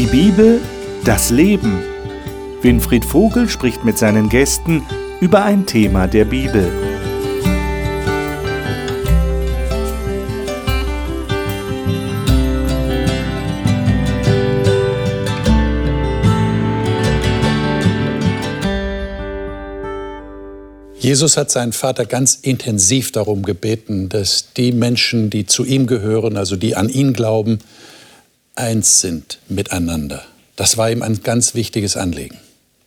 [0.00, 0.62] Die Bibel,
[1.04, 1.82] das Leben.
[2.62, 4.82] Winfried Vogel spricht mit seinen Gästen
[5.20, 6.72] über ein Thema der Bibel.
[20.98, 26.38] Jesus hat seinen Vater ganz intensiv darum gebeten, dass die Menschen, die zu ihm gehören,
[26.38, 27.58] also die an ihn glauben,
[28.56, 30.22] eins sind miteinander.
[30.56, 32.38] Das war ihm ein ganz wichtiges Anliegen.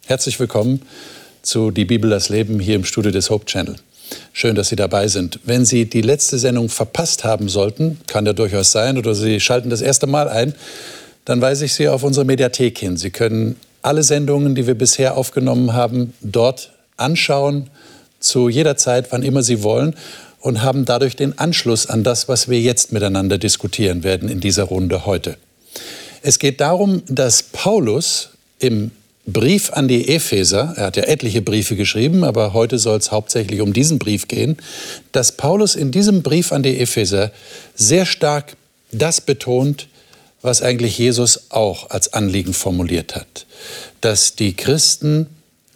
[0.05, 0.81] Herzlich willkommen
[1.41, 3.76] zu Die Bibel, das Leben hier im Studio des Hope Channel.
[4.34, 5.39] Schön, dass Sie dabei sind.
[5.45, 9.70] Wenn Sie die letzte Sendung verpasst haben sollten, kann ja durchaus sein, oder Sie schalten
[9.70, 10.53] das erste Mal ein,
[11.26, 12.98] dann weise ich Sie auf unsere Mediathek hin.
[12.98, 17.70] Sie können alle Sendungen, die wir bisher aufgenommen haben, dort anschauen,
[18.20, 19.95] zu jeder Zeit, wann immer Sie wollen
[20.39, 24.66] und haben dadurch den Anschluss an das, was wir jetzt miteinander diskutieren werden in dieser
[24.66, 25.38] Runde heute.
[26.25, 28.29] Es geht darum, dass Paulus
[28.59, 28.91] im
[29.25, 33.59] Brief an die Epheser, er hat ja etliche Briefe geschrieben, aber heute soll es hauptsächlich
[33.59, 34.55] um diesen Brief gehen,
[35.11, 37.31] dass Paulus in diesem Brief an die Epheser
[37.75, 38.55] sehr stark
[38.93, 39.89] das betont,
[40.41, 43.45] was eigentlich Jesus auch als Anliegen formuliert hat,
[43.99, 45.27] dass die Christen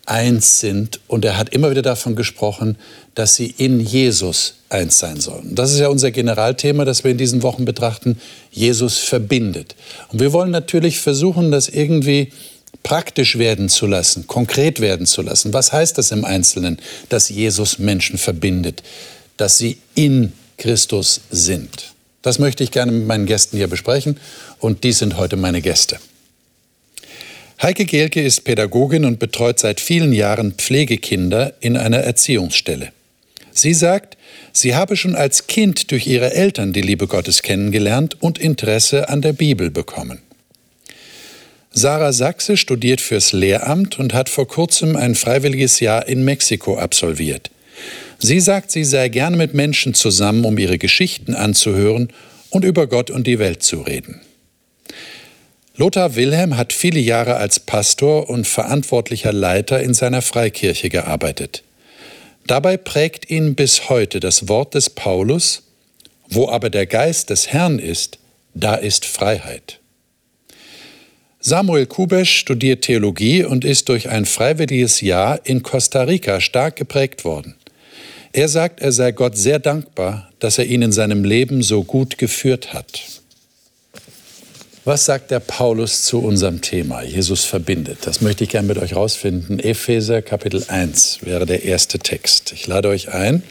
[0.06, 1.02] eins sind.
[1.08, 2.78] Und er hat immer wieder davon gesprochen,
[3.16, 5.56] dass sie in Jesus eins sein sollen.
[5.56, 8.20] Das ist ja unser Generalthema, das wir in diesen Wochen betrachten.
[8.52, 9.76] Jesus verbindet.
[10.12, 12.32] Und wir wollen natürlich versuchen, das irgendwie
[12.84, 15.54] praktisch werden zu lassen, konkret werden zu lassen.
[15.54, 16.80] Was heißt das im Einzelnen,
[17.10, 18.84] dass Jesus Menschen verbindet,
[19.38, 21.94] dass sie in Christus sind?
[22.22, 24.20] Das möchte ich gerne mit meinen Gästen hier besprechen
[24.60, 25.98] und die sind heute meine Gäste.
[27.62, 32.92] Heike Gehlke ist Pädagogin und betreut seit vielen Jahren Pflegekinder in einer Erziehungsstelle.
[33.58, 34.18] Sie sagt,
[34.54, 39.22] sie habe schon als Kind durch ihre Eltern die Liebe Gottes kennengelernt und Interesse an
[39.22, 40.20] der Bibel bekommen.
[41.72, 47.50] Sarah Sachse studiert fürs Lehramt und hat vor kurzem ein freiwilliges Jahr in Mexiko absolviert.
[48.20, 52.14] Sie sagt, sie sei gern mit Menschen zusammen, um ihre Geschichten anzuhören
[52.50, 54.22] und über Gott und die Welt zu reden.
[55.76, 61.64] Lothar Wilhelm hat viele Jahre als Pastor und verantwortlicher Leiter in seiner Freikirche gearbeitet.
[62.48, 65.64] Dabei prägt ihn bis heute das Wort des Paulus,
[66.30, 68.20] wo aber der Geist des Herrn ist,
[68.54, 69.82] da ist Freiheit.
[71.42, 77.26] Samuel Kubesch studiert Theologie und ist durch ein freiwilliges Jahr in Costa Rica stark geprägt
[77.26, 77.56] worden.
[78.32, 82.18] Er sagt, er sei Gott sehr dankbar, dass er ihn in seinem Leben so gut
[82.18, 83.22] geführt hat.
[84.88, 87.04] Was sagt der Paulus zu unserem Thema?
[87.04, 87.98] Jesus verbindet.
[88.04, 89.60] Das möchte ich gerne mit euch rausfinden.
[89.60, 92.54] Epheser Kapitel 1 wäre der erste Text.
[92.54, 93.44] Ich lade euch ein,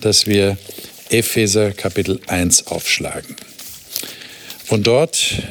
[0.00, 0.56] dass wir
[1.10, 3.36] Epheser Kapitel 1 aufschlagen.
[4.70, 5.42] Und dort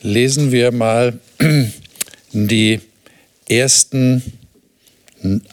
[0.00, 1.18] lesen wir mal
[2.32, 2.78] die
[3.48, 4.22] ersten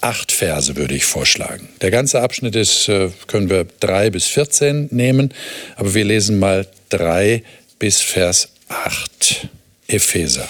[0.01, 1.67] acht Verse, würde ich vorschlagen.
[1.81, 5.33] Der ganze Abschnitt ist, äh, können wir drei bis 14 nehmen,
[5.77, 7.41] aber wir lesen mal drei
[7.79, 9.49] bis Vers 8,
[9.87, 10.47] Epheser.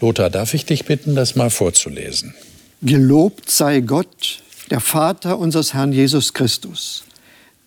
[0.00, 2.34] Lothar, darf ich dich bitten, das mal vorzulesen?
[2.82, 7.04] Gelobt sei Gott, der Vater unseres Herrn Jesus Christus,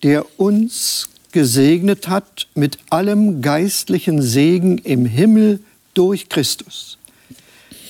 [0.02, 5.60] der uns gesegnet hat mit allem geistlichen Segen im Himmel
[5.94, 6.98] durch Christus.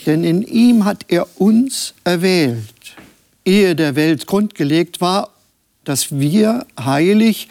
[0.07, 2.63] Denn in ihm hat er uns erwählt,
[3.45, 5.31] ehe der Welt grundgelegt war,
[5.83, 7.49] dass wir heilig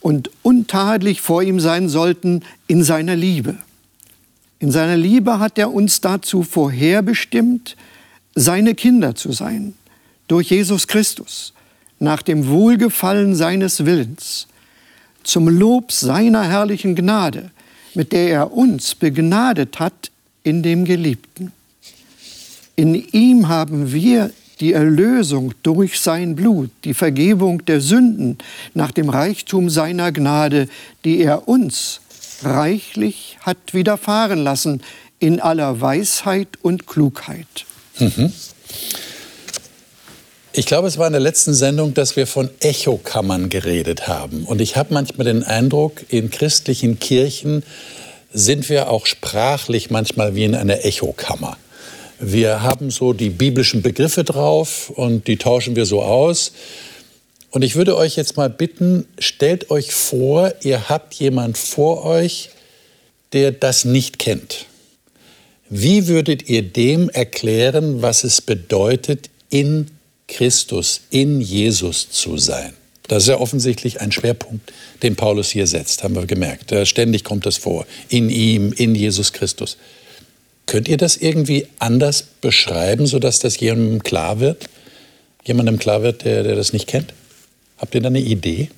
[0.00, 3.56] und untadelig vor ihm sein sollten in seiner Liebe.
[4.58, 7.76] In seiner Liebe hat er uns dazu vorherbestimmt,
[8.34, 9.74] seine Kinder zu sein,
[10.28, 11.52] durch Jesus Christus,
[11.98, 14.46] nach dem Wohlgefallen seines Willens,
[15.22, 17.50] zum Lob seiner herrlichen Gnade,
[17.94, 20.10] mit der er uns begnadet hat
[20.42, 21.52] in dem Geliebten.
[22.76, 28.38] In ihm haben wir die Erlösung durch sein Blut, die Vergebung der Sünden
[28.74, 30.68] nach dem Reichtum seiner Gnade,
[31.04, 32.00] die er uns
[32.42, 34.82] reichlich hat widerfahren lassen
[35.18, 37.46] in aller Weisheit und Klugheit.
[37.98, 38.32] Mhm.
[40.52, 44.44] Ich glaube, es war in der letzten Sendung, dass wir von Echokammern geredet haben.
[44.44, 47.62] Und ich habe manchmal den Eindruck, in christlichen Kirchen
[48.32, 51.56] sind wir auch sprachlich manchmal wie in einer Echokammer.
[52.22, 56.52] Wir haben so die biblischen Begriffe drauf und die tauschen wir so aus.
[57.50, 62.50] Und ich würde euch jetzt mal bitten, stellt euch vor, ihr habt jemand vor euch,
[63.32, 64.66] der das nicht kennt.
[65.70, 69.86] Wie würdet ihr dem erklären, was es bedeutet, in
[70.28, 72.74] Christus, in Jesus zu sein?
[73.08, 76.74] Das ist ja offensichtlich ein Schwerpunkt, den Paulus hier setzt, haben wir gemerkt.
[76.86, 77.86] Ständig kommt das vor.
[78.10, 79.78] In ihm, in Jesus Christus.
[80.70, 84.70] Könnt ihr das irgendwie anders beschreiben, sodass das jemandem klar wird?
[85.42, 87.12] Jemandem klar wird, der, der das nicht kennt?
[87.76, 88.70] Habt ihr da eine Idee?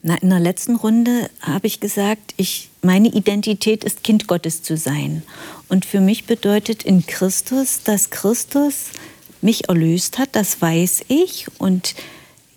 [0.00, 4.78] Na, in der letzten Runde habe ich gesagt, ich, meine Identität ist Kind Gottes zu
[4.78, 5.22] sein.
[5.68, 8.86] Und für mich bedeutet in Christus, dass Christus
[9.42, 11.44] mich erlöst hat, das weiß ich.
[11.58, 11.94] Und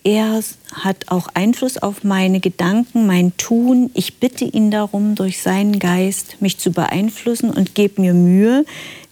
[0.03, 0.41] er
[0.73, 3.91] hat auch Einfluss auf meine Gedanken, mein Tun.
[3.93, 8.65] Ich bitte ihn darum, durch seinen Geist mich zu beeinflussen und gebe mir Mühe,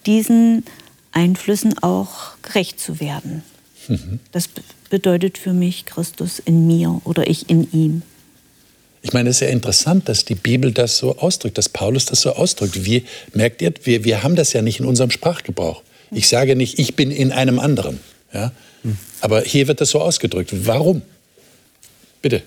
[0.06, 0.64] diesen
[1.12, 3.44] Einflüssen auch gerecht zu werden.
[3.88, 4.20] Mhm.
[4.32, 4.50] Das
[4.90, 8.02] bedeutet für mich Christus in mir oder ich in ihm.
[9.02, 12.22] Ich meine, es ist ja interessant, dass die Bibel das so ausdrückt, dass Paulus das
[12.22, 12.84] so ausdrückt.
[12.84, 13.02] Wir,
[13.34, 15.84] merkt ihr, wir, wir haben das ja nicht in unserem Sprachgebrauch.
[16.12, 18.00] Ich sage nicht, ich bin in einem anderen.
[18.34, 18.52] Ja?
[19.22, 20.52] Aber hier wird das so ausgedrückt.
[20.66, 21.02] Warum?
[22.22, 22.44] Bitte,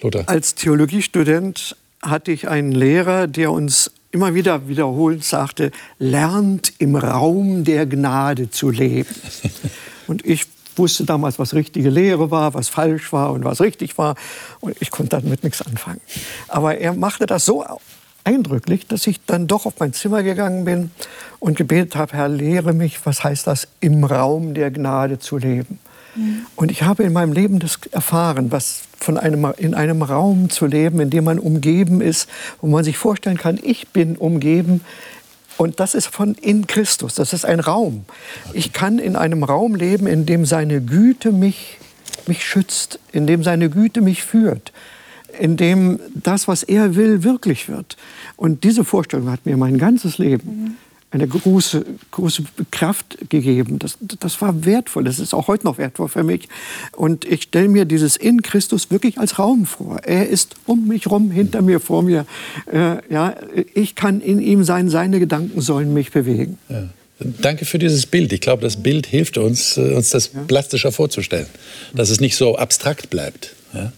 [0.00, 0.28] Lothar.
[0.28, 7.64] Als Theologiestudent hatte ich einen Lehrer, der uns immer wieder wiederholend sagte, lernt im Raum
[7.64, 9.14] der Gnade zu leben.
[10.06, 10.46] Und ich
[10.76, 14.16] wusste damals, was richtige Lehre war, was falsch war und was richtig war.
[14.60, 16.00] Und ich konnte damit nichts anfangen.
[16.48, 17.64] Aber er machte das so
[18.24, 20.90] eindrücklich, dass ich dann doch auf mein Zimmer gegangen bin
[21.40, 25.78] und gebetet habe, Herr, lehre mich, was heißt das, im Raum der Gnade zu leben.
[26.14, 26.46] Mhm.
[26.56, 30.66] Und ich habe in meinem Leben das erfahren, was von einem, in einem Raum zu
[30.66, 32.28] leben, in dem man umgeben ist,
[32.60, 34.82] wo man sich vorstellen kann, ich bin umgeben
[35.56, 38.04] und das ist von in Christus, das ist ein Raum.
[38.52, 41.78] Ich kann in einem Raum leben, in dem seine Güte mich,
[42.26, 44.72] mich schützt, in dem seine Güte mich führt,
[45.38, 47.96] in dem das, was er will, wirklich wird.
[48.36, 50.76] Und diese Vorstellung hat mir mein ganzes Leben
[51.12, 53.78] eine große, große Kraft gegeben.
[53.78, 55.04] Das, das war wertvoll.
[55.04, 56.48] Das ist auch heute noch wertvoll für mich.
[56.92, 60.00] Und ich stelle mir dieses in Christus wirklich als Raum vor.
[60.04, 62.24] Er ist um mich rum, hinter mir, vor mir.
[62.72, 63.34] Äh, ja,
[63.74, 64.88] ich kann in ihm sein.
[64.88, 66.58] Seine Gedanken sollen mich bewegen.
[66.70, 66.88] Ja.
[67.40, 68.32] Danke für dieses Bild.
[68.32, 71.46] Ich glaube, das Bild hilft uns, äh, uns das plastischer vorzustellen,
[71.94, 73.54] dass es nicht so abstrakt bleibt.
[73.74, 73.92] Ja,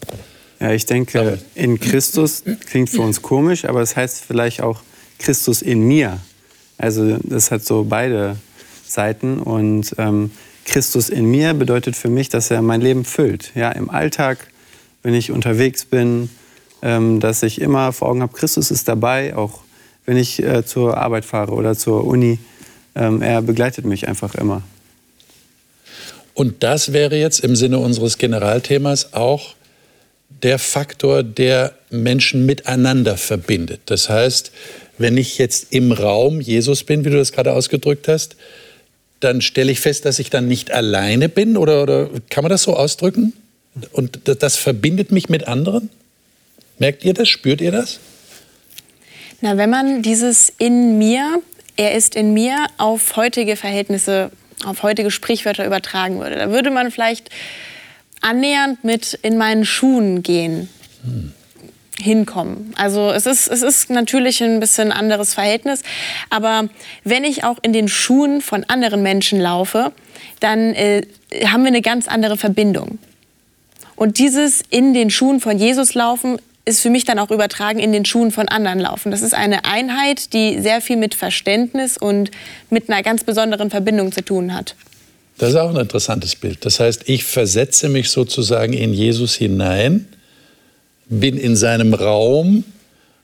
[0.64, 4.80] ja ich denke, in Christus klingt für uns komisch, aber es heißt vielleicht auch
[5.18, 6.18] Christus in mir.
[6.78, 8.36] Also das hat so beide
[8.86, 10.30] Seiten und ähm,
[10.64, 13.52] Christus in mir bedeutet für mich, dass er mein Leben füllt.
[13.54, 14.48] Ja, im Alltag,
[15.02, 16.30] wenn ich unterwegs bin,
[16.80, 19.60] ähm, dass ich immer vor Augen habe, Christus ist dabei, auch
[20.06, 22.38] wenn ich äh, zur Arbeit fahre oder zur Uni.
[22.94, 24.62] Ähm, er begleitet mich einfach immer.
[26.32, 29.54] Und das wäre jetzt im Sinne unseres Generalthemas auch
[30.42, 33.80] der Faktor, der Menschen miteinander verbindet.
[33.86, 34.52] Das heißt,
[34.98, 38.36] wenn ich jetzt im Raum Jesus bin, wie du das gerade ausgedrückt hast,
[39.20, 41.56] dann stelle ich fest, dass ich dann nicht alleine bin?
[41.56, 43.32] Oder, oder kann man das so ausdrücken?
[43.92, 45.90] Und das, das verbindet mich mit anderen?
[46.78, 47.28] Merkt ihr das?
[47.28, 48.00] Spürt ihr das?
[49.40, 51.40] Na, wenn man dieses in mir,
[51.76, 54.30] er ist in mir, auf heutige Verhältnisse,
[54.64, 57.30] auf heutige Sprichwörter übertragen würde, da würde man vielleicht
[58.24, 60.68] annähernd mit in meinen Schuhen gehen.
[61.02, 61.32] Hm
[62.00, 62.72] hinkommen.
[62.76, 65.82] Also es ist, es ist natürlich ein bisschen anderes Verhältnis,
[66.28, 66.68] aber
[67.04, 69.92] wenn ich auch in den Schuhen von anderen Menschen laufe,
[70.40, 71.02] dann äh,
[71.46, 72.98] haben wir eine ganz andere Verbindung.
[73.96, 77.92] Und dieses in den Schuhen von Jesus laufen ist für mich dann auch übertragen in
[77.92, 79.10] den Schuhen von anderen laufen.
[79.10, 82.30] Das ist eine Einheit, die sehr viel mit Verständnis und
[82.70, 84.74] mit einer ganz besonderen Verbindung zu tun hat.
[85.38, 86.64] Das ist auch ein interessantes Bild.
[86.64, 90.06] Das heißt, ich versetze mich sozusagen in Jesus hinein
[91.06, 92.64] bin in seinem Raum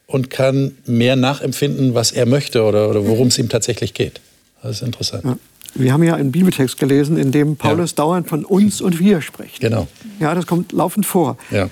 [0.07, 4.21] und kann mehr nachempfinden, was er möchte oder, oder worum es ihm tatsächlich geht.
[4.62, 5.25] Das ist interessant.
[5.25, 5.37] Ja.
[5.75, 7.97] Wir haben ja einen Bibeltext gelesen, in dem Paulus ja.
[7.97, 9.61] dauernd von uns und wir spricht.
[9.61, 9.87] Genau.
[10.19, 11.38] Ja, das kommt laufend vor.
[11.52, 11.71] Ja.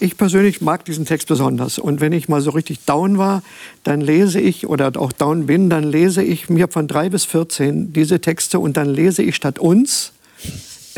[0.00, 1.78] Ich persönlich mag diesen Text besonders.
[1.78, 3.42] Und wenn ich mal so richtig down war,
[3.84, 7.92] dann lese ich, oder auch down bin, dann lese ich mir von drei bis 14
[7.92, 10.12] diese Texte und dann lese ich statt uns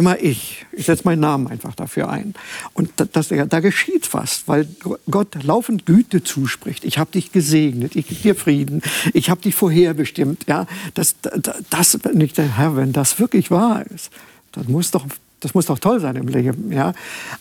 [0.01, 0.65] immer ich.
[0.73, 2.35] Ich setze meinen Namen einfach dafür ein.
[2.73, 4.67] Und das, das, da geschieht was, weil
[5.11, 6.85] Gott laufend Güte zuspricht.
[6.85, 10.47] Ich habe dich gesegnet, ich gebe dir Frieden, ich habe dich vorherbestimmt.
[10.49, 14.11] Ja, das, das, das, nicht der wenn das wirklich wahr ist,
[14.53, 15.07] das muss doch
[15.41, 16.93] das muss doch toll sein im Leben, ja.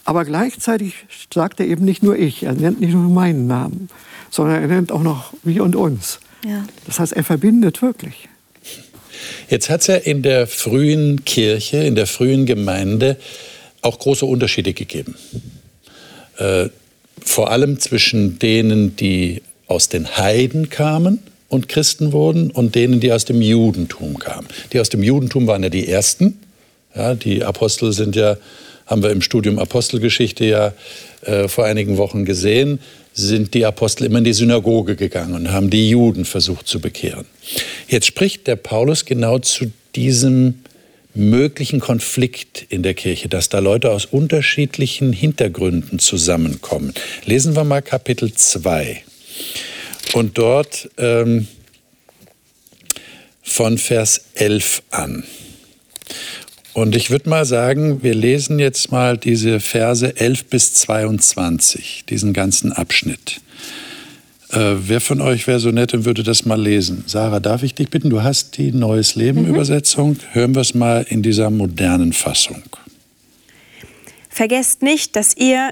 [0.06, 0.96] Aber gleichzeitig
[1.34, 3.90] sagt er eben nicht nur ich, er nennt nicht nur meinen Namen,
[4.30, 6.20] sondern er nennt auch noch wir und uns.
[6.46, 6.66] Ja.
[6.86, 8.30] Das heißt, er verbindet wirklich.
[9.50, 13.18] Jetzt hat es ja in der frühen Kirche, in der frühen Gemeinde
[13.82, 15.16] auch große Unterschiede gegeben.
[16.38, 16.70] Äh,
[17.22, 23.12] vor allem zwischen denen, die aus den Heiden kamen und Christen wurden und denen, die
[23.12, 24.48] aus dem Judentum kamen.
[24.72, 26.40] Die aus dem Judentum waren ja die Ersten.
[26.96, 28.38] Ja, die Apostel sind ja,
[28.86, 30.74] haben wir im Studium Apostelgeschichte ja
[31.22, 32.80] äh, vor einigen Wochen gesehen,
[33.14, 37.26] sind die Apostel immer in die Synagoge gegangen und haben die Juden versucht zu bekehren.
[37.88, 40.62] Jetzt spricht der Paulus genau zu diesem
[41.14, 46.94] möglichen Konflikt in der Kirche, dass da Leute aus unterschiedlichen Hintergründen zusammenkommen.
[47.26, 49.04] Lesen wir mal Kapitel 2.
[50.14, 51.48] Und dort ähm,
[53.44, 55.24] von Vers 11 an.
[56.80, 62.32] Und ich würde mal sagen, wir lesen jetzt mal diese Verse 11 bis 22, diesen
[62.32, 63.42] ganzen Abschnitt.
[64.52, 67.04] Äh, wer von euch wäre so nett und würde das mal lesen?
[67.06, 68.10] Sarah, darf ich dich bitten?
[68.10, 69.50] Du hast die Neues Leben mhm.
[69.50, 70.20] Übersetzung.
[70.32, 72.64] Hören wir es mal in dieser modernen Fassung.
[74.30, 75.72] Vergesst nicht, dass ihr,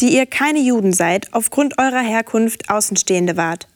[0.00, 3.68] die ihr keine Juden seid, aufgrund eurer Herkunft Außenstehende wart.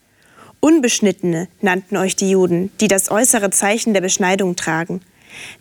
[0.60, 5.02] Unbeschnittene nannten euch die Juden, die das äußere Zeichen der Beschneidung tragen.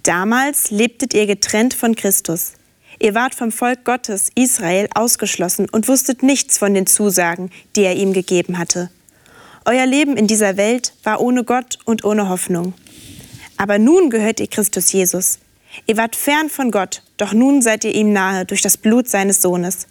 [0.03, 2.53] Damals lebtet ihr getrennt von Christus.
[2.99, 7.95] Ihr wart vom Volk Gottes, Israel, ausgeschlossen und wusstet nichts von den Zusagen, die er
[7.95, 8.89] ihm gegeben hatte.
[9.65, 12.73] Euer Leben in dieser Welt war ohne Gott und ohne Hoffnung.
[13.57, 15.39] Aber nun gehört ihr Christus Jesus.
[15.87, 19.41] Ihr wart fern von Gott, doch nun seid ihr ihm nahe durch das Blut seines
[19.41, 19.87] Sohnes.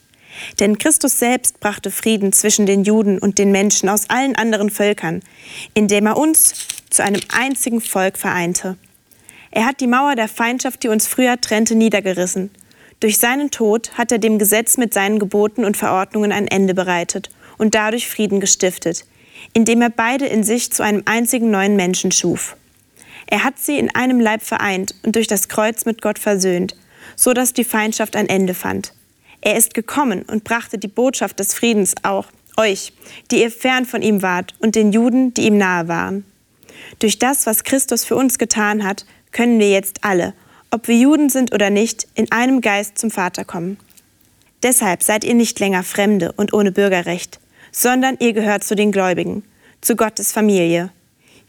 [0.60, 5.20] Denn Christus selbst brachte Frieden zwischen den Juden und den Menschen aus allen anderen Völkern,
[5.74, 6.54] indem er uns
[6.90, 8.76] zu einem einzigen Volk vereinte.
[9.56, 12.50] Er hat die Mauer der Feindschaft, die uns früher trennte, niedergerissen.
[12.98, 17.30] Durch seinen Tod hat er dem Gesetz mit seinen Geboten und Verordnungen ein Ende bereitet
[17.56, 19.04] und dadurch Frieden gestiftet,
[19.52, 22.56] indem er beide in sich zu einem einzigen neuen Menschen schuf.
[23.26, 26.74] Er hat sie in einem Leib vereint und durch das Kreuz mit Gott versöhnt,
[27.14, 28.92] so dass die Feindschaft ein Ende fand.
[29.40, 32.92] Er ist gekommen und brachte die Botschaft des Friedens auch euch,
[33.30, 36.24] die ihr fern von ihm wart, und den Juden, die ihm nahe waren.
[36.98, 39.04] Durch das, was Christus für uns getan hat,
[39.34, 40.32] können wir jetzt alle,
[40.70, 43.76] ob wir Juden sind oder nicht, in einem Geist zum Vater kommen.
[44.62, 47.38] Deshalb seid ihr nicht länger Fremde und ohne Bürgerrecht,
[47.70, 49.44] sondern ihr gehört zu den Gläubigen,
[49.82, 50.90] zu Gottes Familie.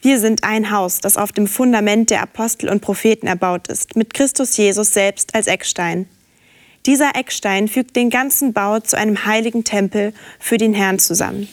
[0.02, 4.14] Wir sind ein Haus, das auf dem Fundament der Apostel und Propheten erbaut ist, mit
[4.14, 6.08] Christus Jesus selbst als Eckstein.
[6.86, 11.48] Dieser Eckstein fügt den ganzen Bau zu einem heiligen Tempel für den Herrn zusammen.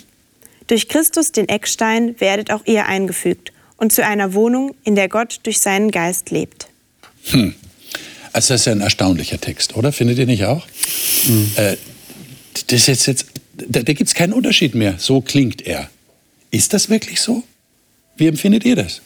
[0.66, 3.51] Durch Christus, den Eckstein, werdet auch ihr eingefügt
[3.82, 6.68] und zu einer Wohnung, in der Gott durch seinen Geist lebt.
[7.24, 7.52] Hm.
[8.32, 9.90] Also das ist ja ein erstaunlicher Text, oder?
[9.90, 10.64] Findet ihr nicht auch?
[11.26, 11.50] Mhm.
[11.56, 11.76] Äh,
[12.68, 14.94] das ist jetzt, da, da gibt es keinen Unterschied mehr.
[14.98, 15.90] So klingt er.
[16.52, 17.42] Ist das wirklich so?
[18.16, 19.02] Wie empfindet ihr das?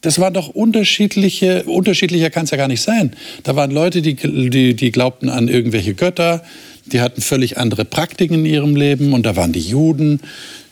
[0.00, 3.12] Das waren doch unterschiedliche, unterschiedlicher kann es ja gar nicht sein.
[3.44, 6.42] Da waren Leute, die, die, die glaubten an irgendwelche Götter,
[6.84, 9.12] die hatten völlig andere Praktiken in ihrem Leben.
[9.12, 10.20] Und da waren die Juden,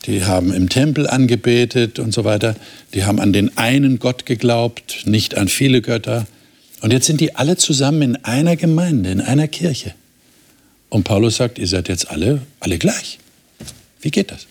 [0.06, 2.56] die haben im Tempel angebetet und so weiter.
[2.94, 6.26] Die haben an den einen Gott geglaubt, nicht an viele Götter.
[6.80, 9.94] Und jetzt sind die alle zusammen in einer Gemeinde, in einer Kirche.
[10.88, 13.18] Und Paulus sagt, ihr seid jetzt alle, alle gleich.
[14.00, 14.46] Wie geht das?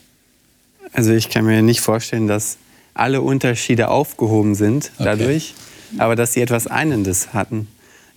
[0.93, 2.57] Also ich kann mir nicht vorstellen, dass
[2.93, 5.53] alle Unterschiede aufgehoben sind dadurch,
[5.91, 6.01] okay.
[6.01, 7.67] aber dass sie etwas Einendes hatten.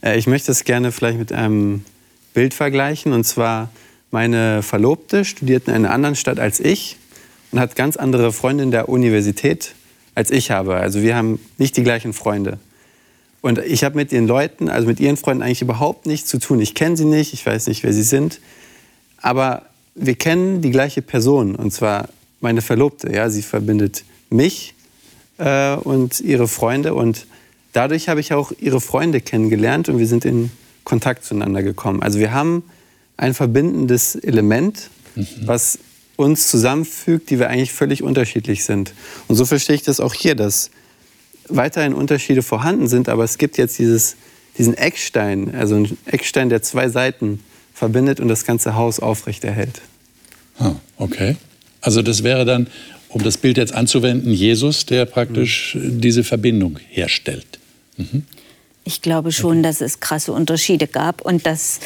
[0.03, 1.85] Äh, ich möchte es gerne vielleicht mit einem
[2.33, 3.13] Bild vergleichen.
[3.13, 3.71] Und zwar,
[4.11, 6.97] meine Verlobte studiert in einer anderen Stadt als ich
[7.53, 9.75] und hat ganz andere Freunde in der Universität
[10.15, 10.77] als ich habe.
[10.77, 12.59] Also wir haben nicht die gleichen Freunde.
[13.41, 16.61] Und ich habe mit den Leuten, also mit ihren Freunden eigentlich überhaupt nichts zu tun.
[16.61, 18.41] Ich kenne sie nicht, ich weiß nicht, wer sie sind.
[19.19, 19.63] Aber
[19.95, 22.09] wir kennen die gleiche Person, und zwar
[22.41, 23.13] meine Verlobte.
[23.13, 24.75] Ja, sie verbindet mich
[25.39, 26.95] äh, und ihre Freunde.
[26.95, 27.27] Und
[27.73, 30.51] dadurch habe ich auch ihre Freunde kennengelernt und wir sind in
[30.85, 32.03] Kontakt zueinander gekommen.
[32.03, 32.63] Also wir haben
[33.17, 35.27] ein verbindendes Element, mhm.
[35.45, 35.79] was
[36.17, 38.93] uns zusammenfügt, die wir eigentlich völlig unterschiedlich sind.
[39.29, 40.71] Und so verstehe ich das auch hier, dass
[41.49, 44.17] weiterhin Unterschiede vorhanden sind, aber es gibt jetzt dieses,
[44.57, 47.41] diesen Eckstein, also einen Eckstein, der zwei Seiten
[47.75, 49.83] verbindet und das ganze Haus aufrechterhält.
[50.59, 51.37] Ah, okay.
[51.81, 52.69] Also das wäre dann,
[53.09, 56.01] um das Bild jetzt anzuwenden, Jesus, der praktisch mhm.
[56.01, 57.59] diese Verbindung herstellt.
[57.97, 58.25] Mhm.
[58.85, 61.81] Ich glaube schon, dass es krasse Unterschiede gab und dass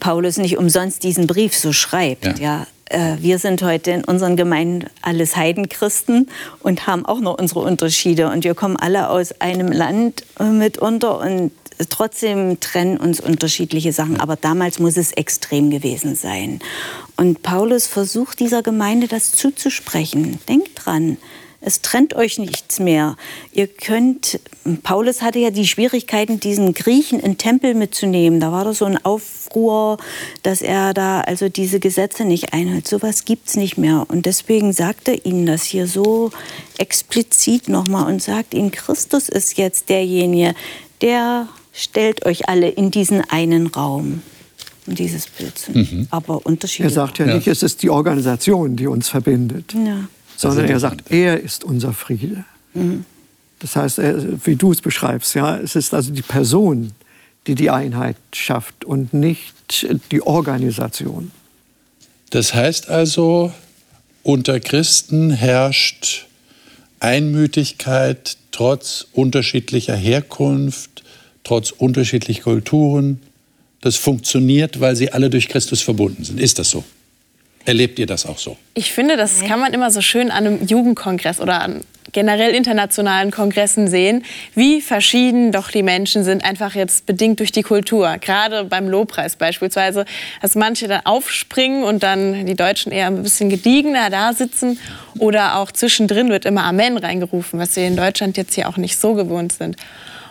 [0.00, 2.38] Paulus nicht umsonst diesen Brief so schreibt.
[2.38, 2.44] Ja.
[2.44, 2.66] ja.
[2.92, 6.28] Äh, wir sind heute in unseren Gemeinden alles Heidenchristen
[6.60, 8.28] und haben auch noch unsere Unterschiede.
[8.30, 11.52] Und wir kommen alle aus einem Land äh, mitunter und
[11.88, 14.20] trotzdem trennen uns unterschiedliche Sachen.
[14.20, 16.60] Aber damals muss es extrem gewesen sein.
[17.16, 20.38] Und Paulus versucht dieser Gemeinde das zuzusprechen.
[20.48, 21.16] Denkt dran,
[21.64, 23.16] es trennt euch nichts mehr.
[23.52, 24.40] Ihr könnt,
[24.82, 28.40] Paulus hatte ja die Schwierigkeiten, diesen Griechen in Tempel mitzunehmen.
[28.40, 29.96] Da war da so ein Aufruhr,
[30.42, 32.88] dass er da also diese Gesetze nicht einhält.
[32.88, 34.04] Sowas gibt es nicht mehr.
[34.08, 36.32] Und deswegen sagt er ihnen das hier so
[36.78, 40.54] explizit nochmal und sagt ihnen, Christus ist jetzt derjenige,
[41.00, 44.22] der stellt euch alle in diesen einen Raum.
[44.86, 46.08] um dieses Bild mhm.
[46.10, 46.88] Aber Unterschiede.
[46.88, 50.08] Er sagt ja, ja, nicht, es ist die Organisation, die uns verbindet, ja.
[50.42, 52.44] Sondern er sagt, er ist unser Friede.
[52.74, 53.04] Mhm.
[53.60, 53.98] Das heißt,
[54.44, 56.92] wie du es beschreibst, ja, es ist also die Person,
[57.46, 61.30] die die Einheit schafft und nicht die Organisation.
[62.30, 63.52] Das heißt also,
[64.22, 66.26] unter Christen herrscht
[66.98, 71.02] Einmütigkeit trotz unterschiedlicher Herkunft,
[71.44, 73.20] trotz unterschiedlicher Kulturen.
[73.80, 76.40] Das funktioniert, weil sie alle durch Christus verbunden sind.
[76.40, 76.84] Ist das so?
[77.64, 78.56] Erlebt ihr das auch so?
[78.74, 83.30] Ich finde, das kann man immer so schön an einem Jugendkongress oder an generell internationalen
[83.30, 88.18] Kongressen sehen, wie verschieden doch die Menschen sind, einfach jetzt bedingt durch die Kultur.
[88.18, 90.04] Gerade beim Lobpreis beispielsweise,
[90.40, 94.78] dass manche dann aufspringen und dann die Deutschen eher ein bisschen gediegener da sitzen.
[95.18, 98.98] Oder auch zwischendrin wird immer Amen reingerufen, was wir in Deutschland jetzt hier auch nicht
[98.98, 99.76] so gewohnt sind.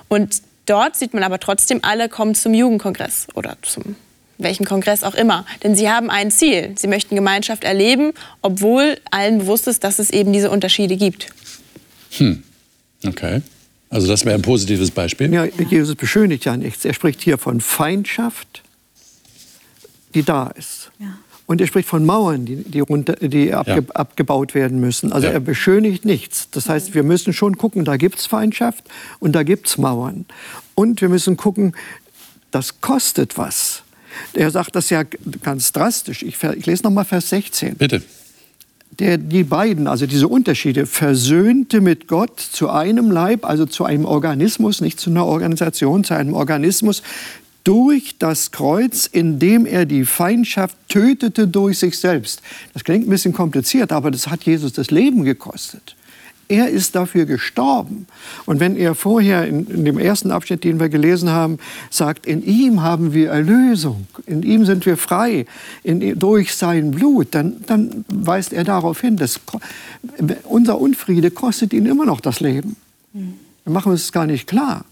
[0.08, 3.96] Und dort sieht man aber trotzdem, alle kommen zum Jugendkongress oder zum
[4.44, 5.46] welchen Kongress auch immer.
[5.64, 6.74] Denn sie haben ein Ziel.
[6.76, 11.28] Sie möchten Gemeinschaft erleben, obwohl allen bewusst ist, dass es eben diese Unterschiede gibt.
[12.18, 12.44] Hm.
[13.06, 13.42] Okay.
[13.90, 15.34] Also das wäre ein positives Beispiel.
[15.34, 16.86] Ja, Jesus beschönigt ja nichts.
[16.86, 18.64] Er spricht hier von Feindschaft,
[20.14, 20.92] die da ist.
[21.00, 21.18] Ja.
[21.46, 23.96] Und er spricht von Mauern, die, die, runter, die abge, ja.
[23.96, 25.12] abgebaut werden müssen.
[25.12, 25.34] Also ja.
[25.34, 26.50] er beschönigt nichts.
[26.52, 28.86] Das heißt, wir müssen schon gucken, da gibt es Feindschaft
[29.20, 30.26] und da gibt es Mauern.
[30.76, 31.76] Und wir müssen gucken,
[32.52, 33.84] das kostet was.
[34.34, 35.04] Er sagt das ja
[35.44, 36.24] ganz drastisch.
[36.24, 37.76] Ich, ich lese noch mal Vers 16.
[37.76, 38.02] Bitte
[39.00, 44.06] der die beiden, also diese Unterschiede, versöhnte mit Gott zu einem Leib, also zu einem
[44.06, 47.02] Organismus, nicht zu einer Organisation, zu einem Organismus,
[47.64, 52.42] durch das Kreuz, indem er die Feindschaft tötete durch sich selbst.
[52.74, 55.96] Das klingt ein bisschen kompliziert, aber das hat Jesus das Leben gekostet.
[56.52, 58.08] Er ist dafür gestorben.
[58.46, 62.44] Und wenn er vorher in, in, dem ersten Abschnitt, den wir gelesen haben, sagt, in
[62.44, 65.46] ihm haben wir Erlösung, in ihm sind wir frei,
[65.82, 69.40] in, durch sein Blut, dann, dann weist er darauf hin, dass
[70.44, 72.76] unser Unfriede kostet ihn immer noch das Leben.
[73.14, 74.84] Wir machen uns das gar nicht klar.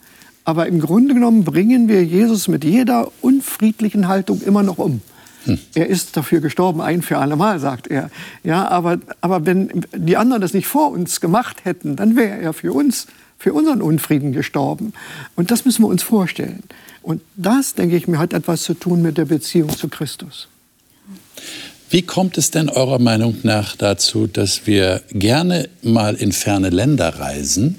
[0.45, 5.02] Aber im Grunde genommen bringen wir Jesus mit jeder unfriedlichen Haltung immer noch um.
[5.45, 5.58] Hm.
[5.73, 8.10] Er ist dafür gestorben, ein für alle Mal, sagt er.
[8.43, 12.54] Ja, aber, aber wenn die anderen das nicht vor uns gemacht hätten, dann wäre er
[12.54, 14.93] für uns, für unseren Unfrieden gestorben.
[15.36, 16.63] Und das müssen wir uns vorstellen.
[17.02, 20.47] Und das, denke ich mir, hat etwas zu tun mit der Beziehung zu Christus.
[21.89, 27.17] Wie kommt es denn eurer Meinung nach dazu, dass wir gerne mal in ferne Länder
[27.17, 27.78] reisen,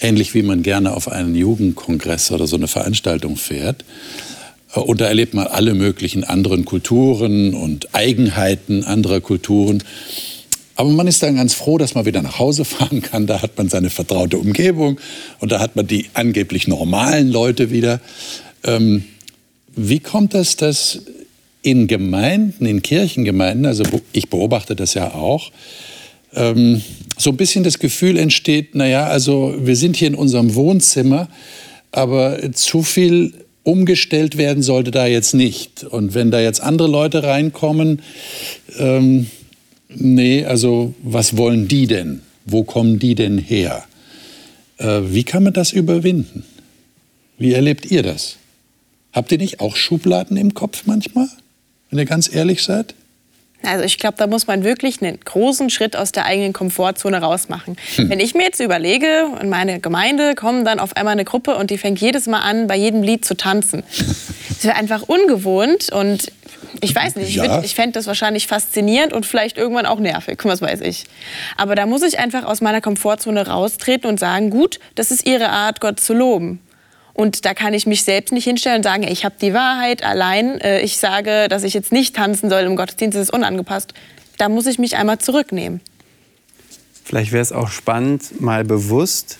[0.00, 3.84] ähnlich wie man gerne auf einen Jugendkongress oder so eine Veranstaltung fährt,
[4.74, 9.82] und da erlebt man alle möglichen anderen Kulturen und Eigenheiten anderer Kulturen.
[10.76, 13.26] Aber man ist dann ganz froh, dass man wieder nach Hause fahren kann.
[13.26, 15.00] Da hat man seine vertraute Umgebung
[15.40, 18.00] und da hat man die angeblich normalen Leute wieder.
[18.64, 19.04] Ähm,
[19.74, 21.02] wie kommt das, dass
[21.62, 25.50] in Gemeinden, in Kirchengemeinden, also ich beobachte das ja auch,
[26.34, 26.82] ähm,
[27.16, 31.28] so ein bisschen das Gefühl entsteht, naja, also wir sind hier in unserem Wohnzimmer,
[31.90, 33.32] aber zu viel
[33.68, 35.84] umgestellt werden sollte da jetzt nicht.
[35.84, 38.00] Und wenn da jetzt andere Leute reinkommen,
[38.78, 39.26] ähm,
[39.88, 42.22] nee, also was wollen die denn?
[42.46, 43.84] Wo kommen die denn her?
[44.78, 46.44] Äh, wie kann man das überwinden?
[47.36, 48.36] Wie erlebt ihr das?
[49.12, 51.28] Habt ihr nicht auch Schubladen im Kopf manchmal,
[51.90, 52.94] wenn ihr ganz ehrlich seid?
[53.62, 57.76] Also ich glaube, da muss man wirklich einen großen Schritt aus der eigenen Komfortzone rausmachen.
[57.96, 58.08] Hm.
[58.08, 61.70] Wenn ich mir jetzt überlege, in meine Gemeinde kommt dann auf einmal eine Gruppe und
[61.70, 63.82] die fängt jedes Mal an, bei jedem Lied zu tanzen.
[64.58, 66.32] Das wäre einfach ungewohnt und
[66.80, 67.60] ich weiß nicht, ja.
[67.60, 71.04] ich, ich fände das wahrscheinlich faszinierend und vielleicht irgendwann auch nervig, was weiß ich.
[71.56, 75.50] Aber da muss ich einfach aus meiner Komfortzone raustreten und sagen, gut, das ist ihre
[75.50, 76.60] Art, Gott zu loben.
[77.18, 80.60] Und da kann ich mich selbst nicht hinstellen und sagen, ich habe die Wahrheit allein.
[80.60, 83.92] Äh, ich sage, dass ich jetzt nicht tanzen soll im Gottesdienst, das ist unangepasst.
[84.36, 85.80] Da muss ich mich einmal zurücknehmen.
[87.02, 89.38] Vielleicht wäre es auch spannend, mal bewusst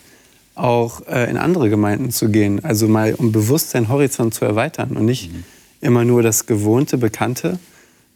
[0.57, 2.65] auch äh, in andere Gemeinden zu gehen.
[2.65, 5.45] Also mal um bewusst seinen Horizont zu erweitern und nicht mhm.
[5.81, 7.61] immer nur das Gewohnte, Bekannte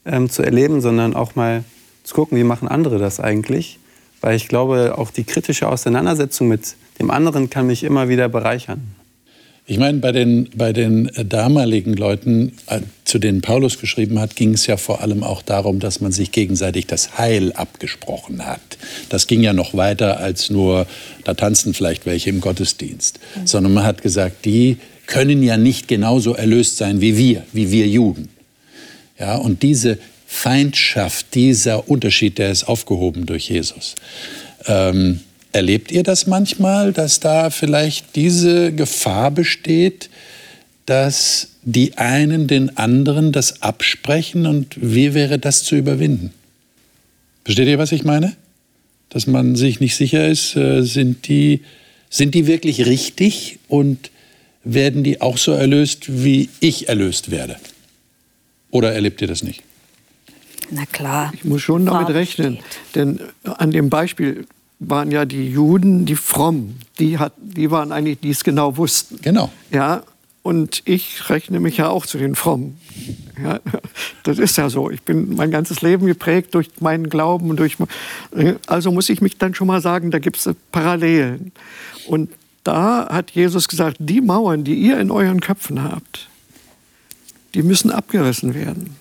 [0.04, 1.62] ähm, zu erleben, sondern auch mal
[2.02, 3.78] zu gucken, wie machen andere das eigentlich.
[4.22, 8.96] Weil ich glaube, auch die kritische Auseinandersetzung mit dem anderen kann mich immer wieder bereichern.
[9.64, 14.54] Ich meine, bei den, bei den damaligen Leuten, äh, zu denen Paulus geschrieben hat, ging
[14.54, 18.60] es ja vor allem auch darum, dass man sich gegenseitig das Heil abgesprochen hat.
[19.08, 20.86] Das ging ja noch weiter als nur,
[21.24, 23.46] da tanzen vielleicht welche im Gottesdienst, mhm.
[23.46, 27.86] sondern man hat gesagt, die können ja nicht genauso erlöst sein wie wir, wie wir
[27.86, 28.30] Juden.
[29.18, 33.94] Ja, und diese Feindschaft, dieser Unterschied, der ist aufgehoben durch Jesus.
[34.66, 35.20] Ähm,
[35.52, 40.08] Erlebt ihr das manchmal, dass da vielleicht diese Gefahr besteht,
[40.86, 46.32] dass die einen den anderen das absprechen und wie wäre das zu überwinden?
[47.44, 48.34] Versteht ihr, was ich meine?
[49.10, 51.60] Dass man sich nicht sicher ist, äh, sind die,
[52.08, 54.10] sind die wirklich richtig und
[54.64, 57.56] werden die auch so erlöst, wie ich erlöst werde?
[58.70, 59.62] Oder erlebt ihr das nicht?
[60.70, 61.32] Na klar.
[61.34, 62.96] Ich muss schon damit rechnen, steht.
[62.96, 64.46] denn an dem Beispiel
[64.88, 69.18] waren ja die Juden, die fromm, die, hat, die waren eigentlich, die es genau wussten.
[69.22, 69.50] Genau.
[69.70, 70.02] Ja,
[70.42, 72.78] und ich rechne mich ja auch zu den Frommen.
[73.42, 73.60] Ja,
[74.24, 74.90] das ist ja so.
[74.90, 77.76] Ich bin mein ganzes Leben geprägt durch meinen Glauben und durch.
[78.66, 81.52] Also muss ich mich dann schon mal sagen, da gibt es Parallelen.
[82.08, 82.30] Und
[82.64, 86.28] da hat Jesus gesagt, die Mauern, die ihr in euren Köpfen habt,
[87.54, 88.96] die müssen abgerissen werden.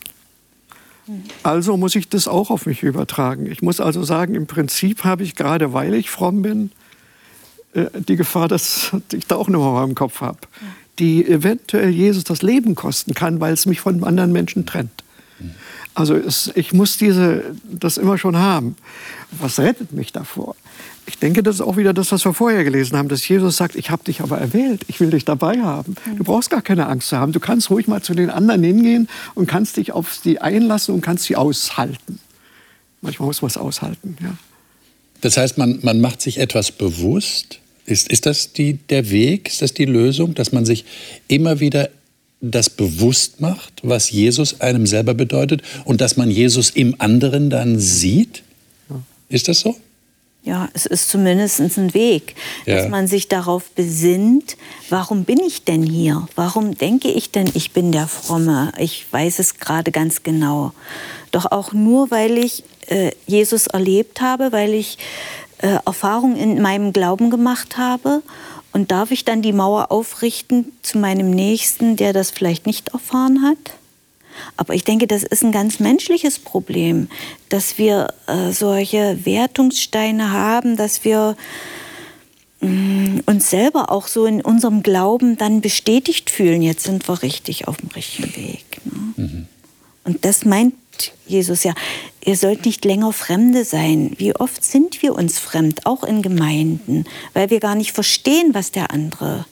[1.43, 3.45] Also muss ich das auch auf mich übertragen.
[3.45, 6.71] Ich muss also sagen, im Prinzip habe ich gerade, weil ich fromm bin,
[7.73, 10.39] äh, die Gefahr, dass ich da auch eine Mauer im Kopf habe,
[10.99, 15.03] die eventuell Jesus das Leben kosten kann, weil es mich von anderen Menschen trennt.
[15.93, 18.75] Also es, ich muss diese, das immer schon haben.
[19.31, 20.55] Was rettet mich davor?
[21.11, 23.75] Ich denke, das ist auch wieder das, was wir vorher gelesen haben, dass Jesus sagt,
[23.75, 25.95] ich habe dich aber erwählt, ich will dich dabei haben.
[26.17, 27.33] Du brauchst gar keine Angst zu haben.
[27.33, 31.01] Du kannst ruhig mal zu den anderen hingehen und kannst dich auf sie einlassen und
[31.01, 32.19] kannst sie aushalten.
[33.01, 34.33] Manchmal muss man es aushalten, ja.
[35.19, 37.59] Das heißt, man, man macht sich etwas bewusst.
[37.85, 39.49] Ist, ist das die, der Weg?
[39.49, 40.85] Ist das die Lösung, dass man sich
[41.27, 41.89] immer wieder
[42.39, 47.79] das bewusst macht, was Jesus einem selber bedeutet und dass man Jesus im anderen dann
[47.79, 48.43] sieht?
[49.27, 49.75] Ist das so?
[50.43, 52.77] Ja, es ist zumindest ein Weg, Ja.
[52.77, 54.57] dass man sich darauf besinnt,
[54.89, 56.27] warum bin ich denn hier?
[56.35, 58.71] Warum denke ich denn, ich bin der Fromme?
[58.79, 60.71] Ich weiß es gerade ganz genau.
[61.29, 64.97] Doch auch nur, weil ich äh, Jesus erlebt habe, weil ich
[65.59, 68.23] äh, Erfahrungen in meinem Glauben gemacht habe.
[68.73, 73.43] Und darf ich dann die Mauer aufrichten zu meinem Nächsten, der das vielleicht nicht erfahren
[73.43, 73.57] hat?
[74.57, 77.09] Aber ich denke, das ist ein ganz menschliches Problem,
[77.49, 81.35] dass wir äh, solche Wertungssteine haben, dass wir
[82.61, 87.67] mh, uns selber auch so in unserem Glauben dann bestätigt fühlen, jetzt sind wir richtig
[87.67, 88.65] auf dem richtigen Weg.
[88.85, 89.47] Ne?
[90.03, 90.73] Und das meint
[91.25, 91.73] Jesus ja,
[92.23, 94.13] ihr sollt nicht länger Fremde sein.
[94.17, 98.71] Wie oft sind wir uns fremd, auch in Gemeinden, weil wir gar nicht verstehen, was
[98.71, 99.45] der andere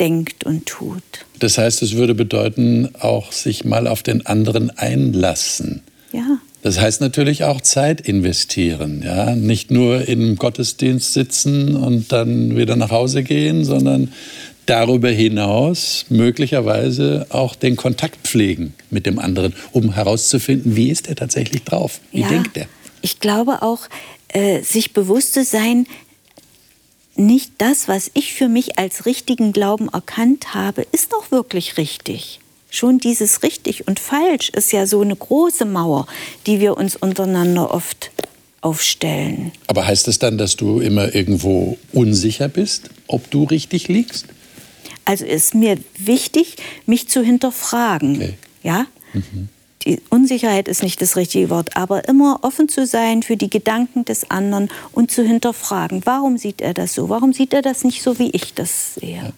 [0.00, 1.02] denkt und tut.
[1.38, 5.82] Das heißt, es würde bedeuten, auch sich mal auf den anderen einlassen.
[6.12, 6.38] Ja.
[6.62, 12.76] Das heißt natürlich auch Zeit investieren, ja, nicht nur im Gottesdienst sitzen und dann wieder
[12.76, 14.12] nach Hause gehen, sondern
[14.64, 21.16] darüber hinaus möglicherweise auch den Kontakt pflegen mit dem anderen, um herauszufinden, wie ist er
[21.16, 22.66] tatsächlich drauf, wie ja, denkt er.
[23.02, 23.80] Ich glaube auch,
[24.28, 25.86] äh, sich bewusst zu sein,
[27.16, 32.40] nicht das, was ich für mich als richtigen Glauben erkannt habe, ist auch wirklich richtig.
[32.70, 36.06] Schon dieses richtig und falsch ist ja so eine große Mauer,
[36.46, 38.10] die wir uns untereinander oft
[38.60, 39.52] aufstellen.
[39.66, 44.26] Aber heißt es dann, dass du immer irgendwo unsicher bist, ob du richtig liegst?
[45.04, 48.16] Also ist mir wichtig, mich zu hinterfragen.
[48.16, 48.34] Okay.
[48.62, 48.86] Ja?
[49.84, 54.04] Die Unsicherheit ist nicht das richtige Wort, aber immer offen zu sein für die Gedanken
[54.04, 57.08] des anderen und zu hinterfragen, warum sieht er das so?
[57.08, 59.32] Warum sieht er das nicht so, wie ich das sehe?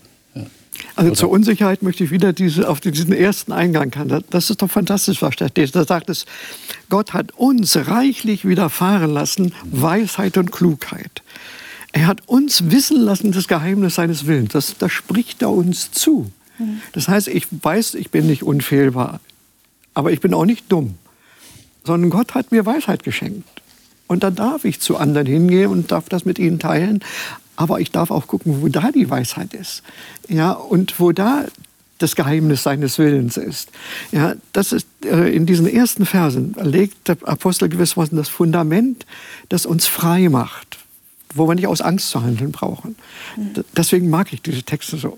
[0.94, 4.24] Also zur Unsicherheit möchte ich wieder diese, auf diesen ersten Eingang kann.
[4.30, 5.74] Das ist doch fantastisch, was da steht.
[5.74, 6.26] Da sagt es,
[6.88, 11.22] Gott hat uns reichlich widerfahren lassen, Weisheit und Klugheit.
[11.92, 14.52] Er hat uns wissen lassen das Geheimnis seines Willens.
[14.52, 16.30] Das, das spricht er uns zu.
[16.92, 19.20] Das heißt, ich weiß, ich bin nicht unfehlbar,
[19.96, 20.94] aber ich bin auch nicht dumm,
[21.82, 23.48] sondern Gott hat mir Weisheit geschenkt.
[24.06, 27.02] Und dann darf ich zu anderen hingehen und darf das mit ihnen teilen.
[27.56, 29.82] Aber ich darf auch gucken, wo da die Weisheit ist.
[30.28, 31.46] Ja, und wo da
[31.96, 33.70] das Geheimnis seines Willens ist.
[34.12, 39.06] Ja, das ist äh, in diesen ersten Versen legt der Apostel gewissermaßen das Fundament,
[39.48, 40.76] das uns frei macht,
[41.34, 42.96] wo wir nicht aus Angst zu handeln brauchen.
[43.38, 45.16] D deswegen mag ich diese Texte so.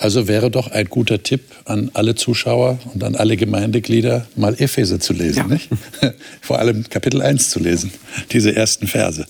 [0.00, 4.98] Also wäre doch ein guter Tipp an alle Zuschauer und an alle Gemeindeglieder, mal Epheser
[4.98, 5.40] zu lesen.
[5.40, 5.46] Ja.
[5.46, 5.68] Nicht?
[6.40, 7.92] Vor allem Kapitel 1 zu lesen,
[8.32, 9.26] diese ersten Verse.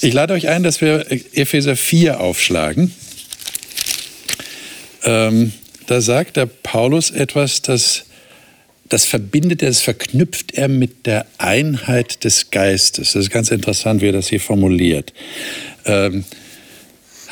[0.00, 2.92] Ich lade euch ein, dass wir Epheser 4 aufschlagen.
[5.04, 5.52] Ähm,
[5.86, 8.06] da sagt der Paulus etwas, das,
[8.88, 13.12] das verbindet er, das verknüpft er mit der Einheit des Geistes.
[13.12, 15.12] Das ist ganz interessant, wie er das hier formuliert.
[15.84, 16.24] Ähm,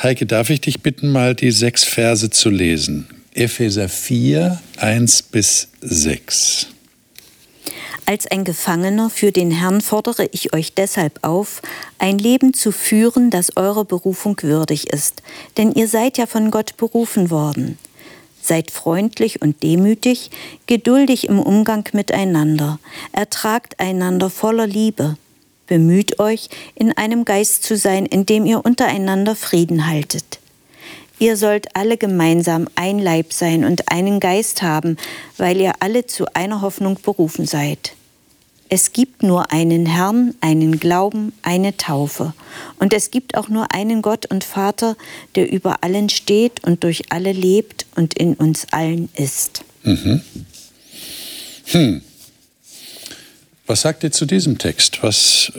[0.03, 3.07] Heike, darf ich dich bitten, mal die sechs Verse zu lesen?
[3.35, 6.67] Epheser 4, 1 bis 6.
[8.07, 11.61] Als ein Gefangener für den Herrn fordere ich euch deshalb auf,
[11.99, 15.21] ein Leben zu führen, das eurer Berufung würdig ist.
[15.57, 17.77] Denn ihr seid ja von Gott berufen worden.
[18.41, 20.31] Seid freundlich und demütig,
[20.65, 22.79] geduldig im Umgang miteinander,
[23.11, 25.15] ertragt einander voller Liebe.
[25.71, 30.39] Bemüht euch, in einem Geist zu sein, in dem ihr untereinander Frieden haltet.
[31.17, 34.97] Ihr sollt alle gemeinsam ein Leib sein und einen Geist haben,
[35.37, 37.93] weil ihr alle zu einer Hoffnung berufen seid.
[38.67, 42.33] Es gibt nur einen Herrn, einen Glauben, eine Taufe.
[42.77, 44.97] Und es gibt auch nur einen Gott und Vater,
[45.35, 49.63] der über allen steht und durch alle lebt und in uns allen ist.
[49.83, 50.19] Mhm.
[51.67, 52.01] Hm.
[53.71, 55.01] Was sagt ihr zu diesem Text?
[55.01, 55.53] Was,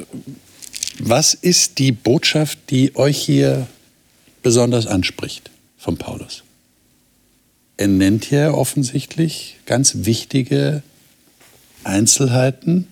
[0.98, 3.66] was ist die Botschaft, die euch hier
[4.42, 6.42] besonders anspricht von Paulus?
[7.78, 10.82] Er nennt hier offensichtlich ganz wichtige
[11.84, 12.86] Einzelheiten,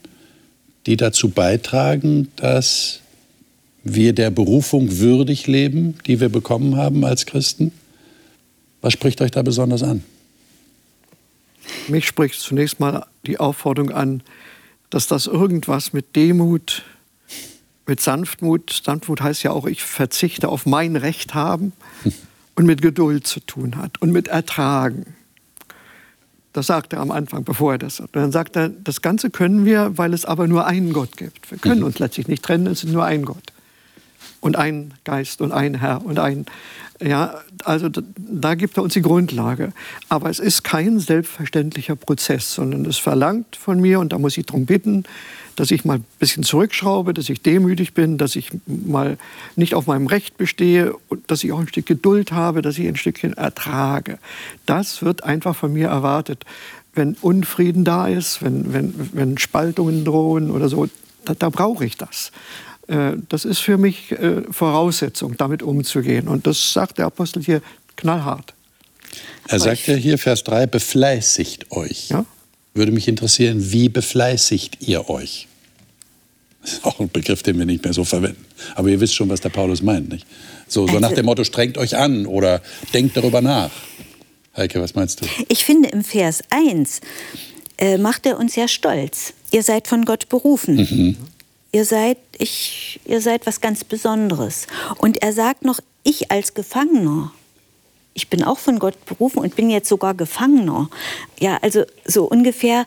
[0.87, 3.01] die dazu beitragen, dass
[3.85, 7.73] wir der Berufung würdig leben, die wir bekommen haben als Christen?
[8.81, 10.03] Was spricht euch da besonders an?
[11.89, 14.23] Mich spricht zunächst mal die Aufforderung an,
[14.91, 16.83] dass das irgendwas mit Demut,
[17.87, 21.73] mit Sanftmut, Sanftmut heißt ja auch, ich verzichte auf mein Recht haben,
[22.61, 25.15] und mit Geduld zu tun hat und mit Ertragen.
[26.53, 28.15] Das sagt er am Anfang, bevor er das sagt.
[28.15, 31.51] Und dann sagt er, das Ganze können wir, weil es aber nur einen Gott gibt.
[31.51, 31.87] Wir können mhm.
[31.87, 33.55] uns letztlich nicht trennen, es ist nur ein Gott.
[34.41, 36.45] Und ein Geist und ein Herr und ein,
[37.03, 39.73] ja, also da, gibt er uns die Grundlage.
[40.09, 44.47] Aber es ist kein selbstverständlicher Prozess, sondern es verlangt von mir, und da muss ich
[44.47, 45.05] darum bitten,
[45.57, 49.19] dass ich mal ein bisschen zurückschraube, dass ich demütig bin, dass ich mal
[49.57, 52.87] nicht auf meinem Recht bestehe und dass ich auch ein Stück Geduld habe, dass ich
[52.87, 54.19] ein Stückchen ertrage.
[54.67, 56.45] Das wird einfach von mir erwartet.
[56.95, 60.89] Wenn Unfrieden da ist, wenn, wenn, wenn Spaltungen drohen oder so,
[61.25, 62.33] da, da brauche ich das.
[62.91, 66.27] Äh, das ist für mich äh, Voraussetzung, damit umzugehen.
[66.27, 67.63] Und das sagt der Apostel hier
[67.97, 68.55] knallhart.
[69.49, 72.11] Er sagt ja hier, Vers 3, befleißigt euch.
[72.11, 72.25] Ja?
[72.75, 75.47] Würde mich interessieren, wie befleißigt ihr euch?
[76.63, 78.45] Das ist auch ein Begriff, den wir nicht mehr so verwenden.
[78.75, 80.27] Aber ihr wisst schon, was der Paulus meint, nicht?
[80.69, 82.61] So, so nach also dem Motto, strengt euch an oder
[82.93, 83.71] denkt darüber nach.
[84.57, 85.27] Heike, was meinst du?
[85.49, 87.01] Ich finde, im Vers 1
[87.79, 89.33] äh, macht er uns ja stolz.
[89.53, 90.77] Ihr seid von Gott berufen.
[90.77, 91.17] Mhm.
[91.73, 94.67] Ihr seid, ich, ihr seid was ganz Besonderes.
[94.99, 97.33] Und er sagt noch, ich als Gefangener,
[98.15, 100.91] ich bin auch von Gott berufen und bin jetzt sogar Gefangener.
[101.39, 102.87] Ja, also so ungefähr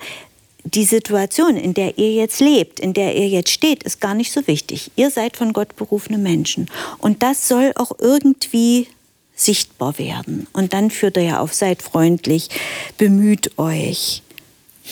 [0.66, 4.32] die Situation, in der ihr jetzt lebt, in der ihr jetzt steht, ist gar nicht
[4.32, 4.92] so wichtig.
[4.96, 6.70] Ihr seid von Gott berufene Menschen.
[7.00, 8.88] Und das soll auch irgendwie
[9.36, 10.48] sichtbar werden.
[10.54, 12.50] Und dann führt er ja auf, seid freundlich,
[12.98, 14.22] bemüht euch.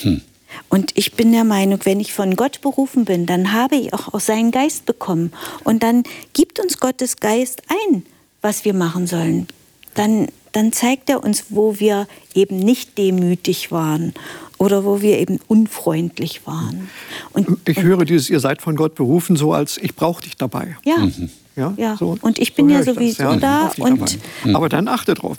[0.02, 0.22] Hm.
[0.68, 4.14] Und ich bin der Meinung, wenn ich von Gott berufen bin, dann habe ich auch,
[4.14, 5.32] auch seinen Geist bekommen.
[5.64, 8.04] Und dann gibt uns Gottes Geist ein,
[8.40, 9.48] was wir machen sollen.
[9.94, 14.14] Dann, dann zeigt er uns, wo wir eben nicht demütig waren
[14.58, 16.88] oder wo wir eben unfreundlich waren.
[17.32, 20.76] Und, ich höre dieses, ihr seid von Gott berufen, so als ich brauche dich dabei.
[20.84, 20.98] Ja.
[20.98, 21.30] Mhm.
[21.54, 21.96] Ja, ja.
[21.98, 23.72] So, und ich bin so ja sowieso ja, da.
[23.78, 24.56] Und mhm.
[24.56, 25.36] Aber dann achte drauf,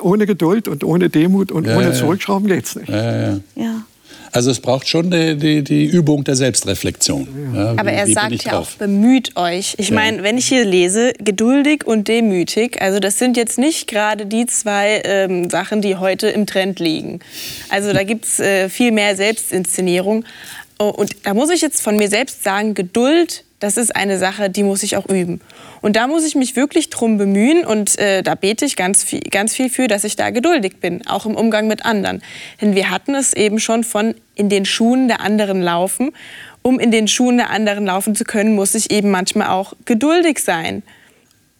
[0.00, 2.88] ohne Geduld und ohne Demut und ja, ohne Zurückschrauben geht's nicht.
[2.88, 3.40] ja.
[3.56, 3.82] ja.
[4.32, 7.54] Also es braucht schon die, die, die Übung der Selbstreflexion.
[7.54, 9.74] Ja, Aber wie, er wie sagt ja auch, bemüht euch.
[9.78, 9.94] Ich ja.
[9.94, 14.46] meine, wenn ich hier lese, geduldig und demütig, also das sind jetzt nicht gerade die
[14.46, 17.20] zwei ähm, Sachen, die heute im Trend liegen.
[17.68, 20.24] Also da gibt es äh, viel mehr Selbstinszenierung.
[20.78, 24.50] Oh, und da muss ich jetzt von mir selbst sagen, Geduld, das ist eine Sache,
[24.50, 25.40] die muss ich auch üben.
[25.80, 29.20] Und da muss ich mich wirklich drum bemühen und äh, da bete ich ganz viel,
[29.20, 32.22] ganz viel für, dass ich da geduldig bin, auch im Umgang mit anderen.
[32.60, 36.12] Denn wir hatten es eben schon von in den Schuhen der anderen laufen.
[36.62, 40.40] Um in den Schuhen der anderen laufen zu können, muss ich eben manchmal auch geduldig
[40.40, 40.82] sein.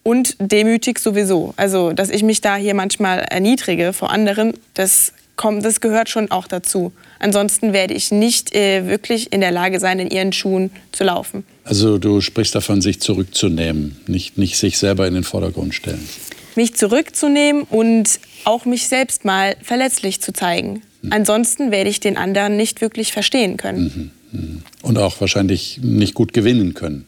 [0.03, 1.55] Und demütig sowieso.
[1.57, 6.31] Also, dass ich mich da hier manchmal erniedrige vor anderen, das, kommt, das gehört schon
[6.31, 6.93] auch dazu.
[7.19, 11.45] Ansonsten werde ich nicht äh, wirklich in der Lage sein, in ihren Schuhen zu laufen.
[11.67, 16.09] Also du sprichst davon, sich zurückzunehmen, nicht, nicht sich selber in den Vordergrund stellen.
[16.55, 20.83] Mich zurückzunehmen und auch mich selbst mal verletzlich zu zeigen.
[21.03, 21.13] Mhm.
[21.13, 24.13] Ansonsten werde ich den anderen nicht wirklich verstehen können.
[24.33, 24.39] Mhm.
[24.39, 24.63] Mhm.
[24.83, 27.05] Und auch wahrscheinlich nicht gut gewinnen können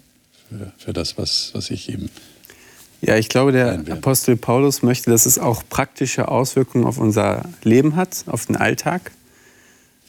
[0.48, 2.08] für, für das, was, was ich ihm
[3.00, 7.94] ja, ich glaube, der Apostel Paulus möchte, dass es auch praktische Auswirkungen auf unser Leben
[7.94, 9.12] hat, auf den Alltag.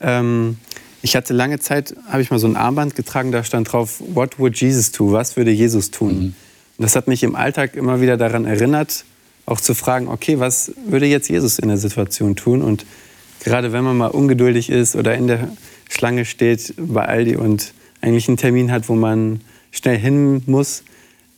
[0.01, 0.57] Ähm,
[1.01, 4.39] ich hatte lange Zeit, habe ich mal so ein Armband getragen, da stand drauf, What
[4.39, 5.11] would Jesus do?
[5.11, 6.19] Was würde Jesus tun?
[6.19, 6.25] Mhm.
[6.77, 9.05] Und das hat mich im Alltag immer wieder daran erinnert,
[9.45, 12.61] auch zu fragen, okay, was würde jetzt Jesus in der Situation tun?
[12.61, 12.85] Und
[13.43, 15.49] gerade wenn man mal ungeduldig ist oder in der
[15.89, 20.83] Schlange steht bei Aldi und eigentlich einen Termin hat, wo man schnell hin muss,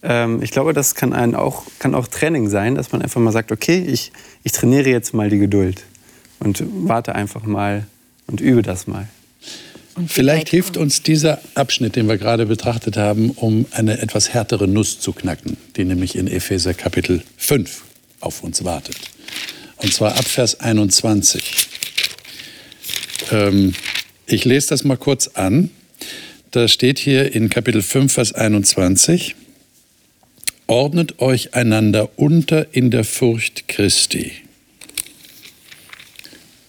[0.03, 3.31] ähm, ich glaube, das kann, einen auch, kann auch Training sein, dass man einfach mal
[3.31, 4.11] sagt, okay, ich,
[4.43, 5.83] ich trainiere jetzt mal die Geduld.
[6.39, 7.85] Und warte einfach mal
[8.25, 9.07] und übe das mal.
[10.07, 14.99] Vielleicht hilft uns dieser Abschnitt, den wir gerade betrachtet haben, um eine etwas härtere Nuss
[14.99, 17.83] zu knacken, die nämlich in Epheser Kapitel 5
[18.21, 18.97] auf uns wartet.
[19.77, 21.67] Und zwar ab Vers 21.
[23.31, 23.73] Ähm,
[24.25, 25.71] ich lese das mal kurz an.
[26.51, 29.35] Da steht hier in Kapitel 5, Vers 21,
[30.67, 34.33] ordnet euch einander unter in der Furcht Christi.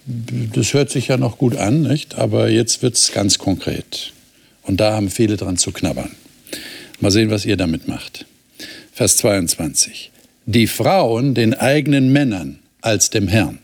[0.07, 2.17] Das hört sich ja noch gut an, nicht?
[2.17, 4.13] aber jetzt wird es ganz konkret.
[4.63, 6.11] Und da haben viele dran zu knabbern.
[7.01, 8.27] Mal sehen, was ihr damit macht.
[8.93, 10.11] Vers 22.
[10.47, 13.59] Die Frauen den eigenen Männern als dem Herrn.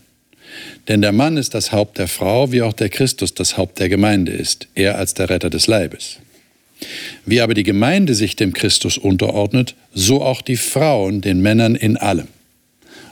[0.87, 3.89] Denn der Mann ist das Haupt der Frau, wie auch der Christus das Haupt der
[3.89, 6.19] Gemeinde ist, er als der Retter des Leibes.
[7.25, 11.97] Wie aber die Gemeinde sich dem Christus unterordnet, so auch die Frauen den Männern in
[11.97, 12.27] allem.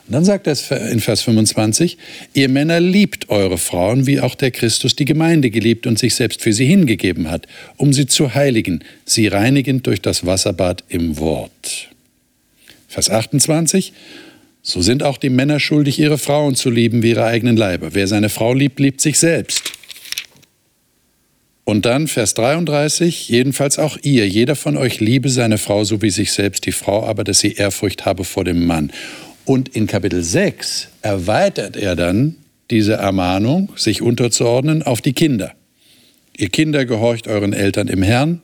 [0.08, 1.98] Und dann sagt er in Vers 25,
[2.32, 6.40] ihr Männer liebt eure Frauen, wie auch der Christus die Gemeinde geliebt und sich selbst
[6.40, 11.90] für sie hingegeben hat, um sie zu heiligen, sie reinigend durch das Wasserbad im Wort.
[12.88, 13.92] Vers 28,
[14.62, 17.92] so sind auch die Männer schuldig, ihre Frauen zu lieben wie ihre eigenen Leiber.
[17.92, 19.62] Wer seine Frau liebt, liebt sich selbst.
[21.64, 26.08] Und dann Vers 33, jedenfalls auch ihr, jeder von euch liebe seine Frau so wie
[26.08, 28.90] sich selbst, die Frau aber, dass sie Ehrfurcht habe vor dem Mann.
[29.48, 32.36] Und in Kapitel 6 erweitert er dann
[32.70, 35.54] diese Ermahnung, sich unterzuordnen, auf die Kinder.
[36.36, 38.42] Ihr Kinder gehorcht euren Eltern im Herrn,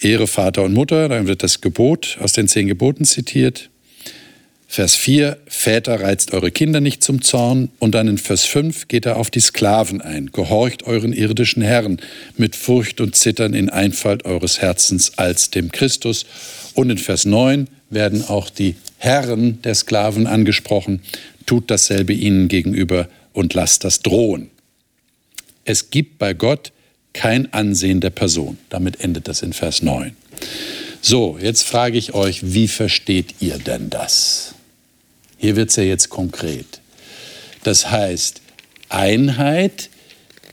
[0.00, 3.70] Ehre Vater und Mutter, dann wird das Gebot aus den zehn Geboten zitiert.
[4.66, 7.70] Vers 4, Väter reizt eure Kinder nicht zum Zorn.
[7.78, 10.32] Und dann in Vers 5 geht er auf die Sklaven ein.
[10.32, 12.00] Gehorcht euren irdischen Herren
[12.36, 16.26] mit Furcht und Zittern in Einfalt eures Herzens als dem Christus.
[16.74, 21.00] Und in Vers 9 werden auch die Herren der Sklaven angesprochen,
[21.46, 24.50] tut dasselbe ihnen gegenüber und lasst das drohen.
[25.64, 26.72] Es gibt bei Gott
[27.12, 28.58] kein Ansehen der Person.
[28.68, 30.16] Damit endet das in Vers 9.
[31.00, 34.54] So, jetzt frage ich euch, wie versteht ihr denn das?
[35.36, 36.80] Hier wird es ja jetzt konkret.
[37.62, 38.42] Das heißt,
[38.88, 39.90] Einheit,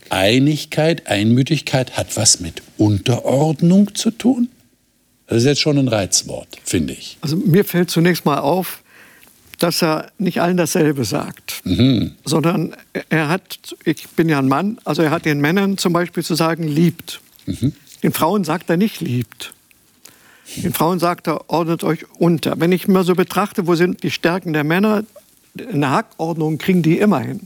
[0.08, 4.48] Einigkeit, Einmütigkeit hat was mit Unterordnung zu tun?
[5.26, 7.18] Das ist jetzt schon ein Reizwort, finde ich.
[7.20, 8.82] Also mir fällt zunächst mal auf,
[9.58, 12.12] dass er nicht allen dasselbe sagt, mhm.
[12.24, 12.76] sondern
[13.08, 16.34] er hat, ich bin ja ein Mann, also er hat den Männern zum Beispiel zu
[16.34, 17.20] sagen, liebt.
[17.46, 17.72] Mhm.
[18.02, 19.54] Den Frauen sagt er nicht, liebt.
[20.56, 22.60] Den Frauen sagt er, ordnet euch unter.
[22.60, 25.04] Wenn ich mir so betrachte, wo sind die Stärken der Männer,
[25.72, 27.40] eine Hackordnung kriegen die immer hin.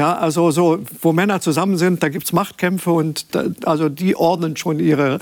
[0.00, 4.16] Ja, also so, wo Männer zusammen sind, da gibt es Machtkämpfe und da, also die
[4.16, 5.18] ordnen schon ihre,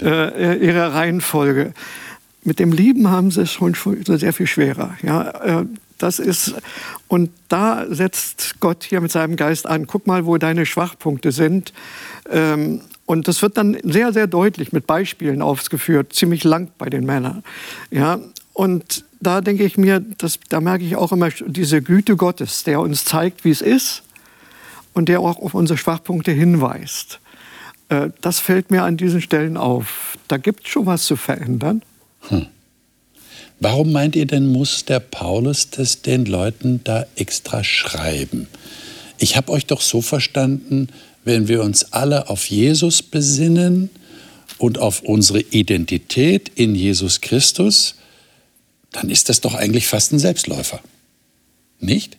[0.00, 1.74] äh, ihre Reihenfolge.
[2.44, 3.74] Mit dem Lieben haben sie es schon
[4.06, 4.96] sehr viel schwerer.
[5.02, 5.66] Ja, äh,
[5.98, 6.54] das ist,
[7.08, 9.88] und da setzt Gott hier mit seinem Geist an.
[9.88, 11.72] Guck mal, wo deine Schwachpunkte sind.
[12.30, 17.04] Ähm, und das wird dann sehr, sehr deutlich mit Beispielen aufgeführt, ziemlich lang bei den
[17.04, 17.42] Männern.
[17.90, 18.20] Ja,
[18.52, 22.78] und da denke ich mir, das, da merke ich auch immer diese Güte Gottes, der
[22.78, 24.04] uns zeigt, wie es ist
[24.92, 27.20] und der auch auf unsere Schwachpunkte hinweist.
[27.88, 30.18] Äh, das fällt mir an diesen Stellen auf.
[30.28, 31.82] Da gibt es schon was zu verändern.
[32.28, 32.46] Hm.
[33.58, 38.48] Warum meint ihr denn, muss der Paulus das den Leuten da extra schreiben?
[39.18, 40.88] Ich habe euch doch so verstanden,
[41.24, 43.90] wenn wir uns alle auf Jesus besinnen
[44.56, 47.96] und auf unsere Identität in Jesus Christus,
[48.92, 50.80] dann ist das doch eigentlich fast ein Selbstläufer.
[51.80, 52.16] Nicht?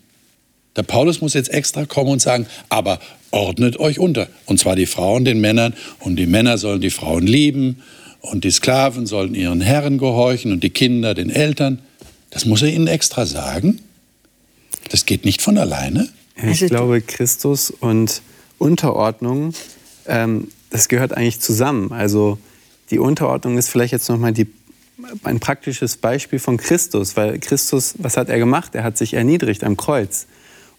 [0.76, 3.00] Der Paulus muss jetzt extra kommen und sagen, aber
[3.32, 4.28] ordnet euch unter.
[4.46, 7.82] Und zwar die Frauen den Männern und die Männer sollen die Frauen lieben
[8.22, 11.80] und die Sklaven sollen ihren Herren gehorchen und die Kinder den Eltern.
[12.30, 13.80] Das muss er ihnen extra sagen.
[14.90, 16.08] Das geht nicht von alleine.
[16.38, 18.22] Ich also glaube, Christus und
[18.58, 19.54] Unterordnung,
[20.08, 21.92] ähm, das gehört eigentlich zusammen.
[21.92, 22.38] Also
[22.90, 24.48] die Unterordnung ist vielleicht jetzt nochmal die
[25.24, 28.76] ein praktisches Beispiel von Christus, weil Christus, was hat er gemacht?
[28.76, 30.28] Er hat sich erniedrigt am Kreuz.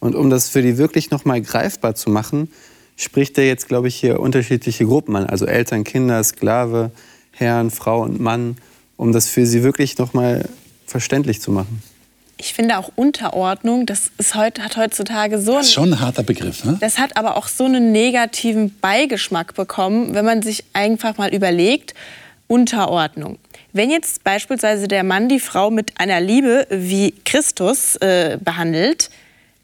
[0.02, 2.50] Und um das für die wirklich nochmal greifbar zu machen,
[2.96, 6.90] spricht er jetzt, glaube ich, hier unterschiedliche Gruppen an, also Eltern, Kinder, Sklave,
[7.30, 8.56] Herrn, Frau und Mann,
[8.96, 10.48] um das für sie wirklich nochmal
[10.86, 11.84] verständlich zu machen.
[12.36, 16.24] Ich finde auch Unterordnung, das ist heute, hat heutzutage so Das ist schon ein harter
[16.24, 16.78] Begriff, ne?
[16.80, 21.94] Das hat aber auch so einen negativen Beigeschmack bekommen, wenn man sich einfach mal überlegt,
[22.48, 23.38] Unterordnung.
[23.72, 29.08] Wenn jetzt beispielsweise der Mann die Frau mit einer Liebe wie Christus äh, behandelt,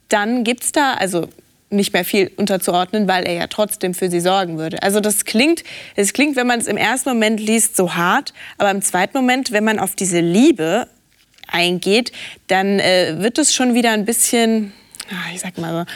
[0.09, 1.29] dann gibt es da also
[1.71, 4.83] nicht mehr viel unterzuordnen, weil er ja trotzdem für sie sorgen würde.
[4.83, 5.65] Also das klingt,
[5.97, 9.53] es klingt, wenn man es im ersten Moment liest, so hart, aber im zweiten Moment,
[9.53, 10.87] wenn man auf diese Liebe
[11.47, 12.13] eingeht,
[12.47, 14.73] dann äh, wird es schon wieder ein bisschen,
[15.11, 15.93] ach, ich sag mal so,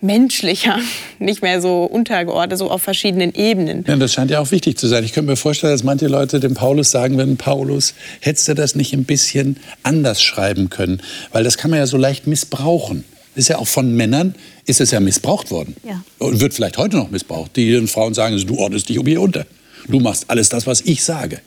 [0.00, 0.78] menschlicher,
[1.20, 3.84] nicht mehr so untergeordnet, so auf verschiedenen Ebenen.
[3.86, 5.04] Ja, das scheint ja auch wichtig zu sein.
[5.04, 8.74] Ich könnte mir vorstellen, dass manche Leute dem Paulus sagen würden, Paulus, hättest du das
[8.74, 11.00] nicht ein bisschen anders schreiben können?
[11.30, 13.04] Weil das kann man ja so leicht missbrauchen.
[13.34, 14.34] Ist ja auch von Männern,
[14.66, 15.74] ist es ja missbraucht worden.
[15.84, 16.02] Ja.
[16.18, 17.56] Und wird vielleicht heute noch missbraucht.
[17.56, 19.46] Die den Frauen sagen, du ordnest dich um hier unter.
[19.88, 21.40] Du machst alles das, was ich sage.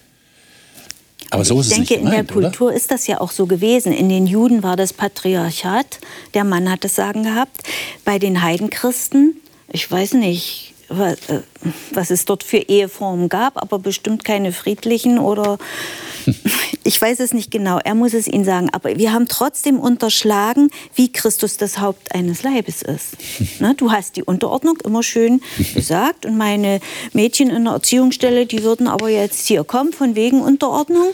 [1.30, 2.76] Aber so ist ich es denke, nicht gemeint, in der Kultur oder?
[2.76, 3.92] ist das ja auch so gewesen.
[3.92, 6.00] In den Juden war das Patriarchat,
[6.34, 7.62] der Mann hat das Sagen gehabt.
[8.04, 9.36] Bei den Heidenchristen,
[9.72, 11.16] ich weiß nicht, äh,
[11.92, 15.58] was es dort für Eheformen gab, aber bestimmt keine friedlichen oder
[16.84, 18.70] ich weiß es nicht genau, er muss es Ihnen sagen.
[18.72, 23.18] Aber wir haben trotzdem unterschlagen, wie Christus das Haupt eines Leibes ist.
[23.60, 25.42] Ne, du hast die Unterordnung immer schön
[25.74, 26.82] gesagt und meine
[27.14, 31.08] Mädchen in der Erziehungsstelle, die würden aber jetzt hier kommen von wegen Unterordnung.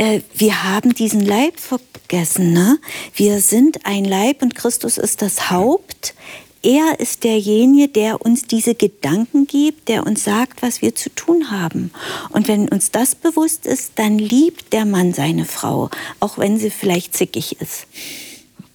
[0.00, 2.52] Äh, wir haben diesen Leib vergessen.
[2.52, 2.78] Ne?
[3.16, 6.14] Wir sind ein Leib und Christus ist das Haupt.
[6.62, 11.50] Er ist derjenige, der uns diese Gedanken gibt, der uns sagt, was wir zu tun
[11.50, 11.92] haben.
[12.30, 15.90] Und wenn uns das bewusst ist, dann liebt der Mann seine Frau,
[16.20, 17.86] auch wenn sie vielleicht zickig ist.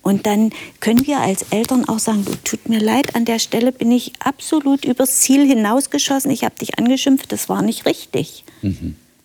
[0.02, 3.72] Und dann können wir als Eltern auch sagen, du tut mir leid, an der Stelle
[3.72, 8.44] bin ich absolut übers Ziel hinausgeschossen, ich habe dich angeschimpft, das war nicht richtig.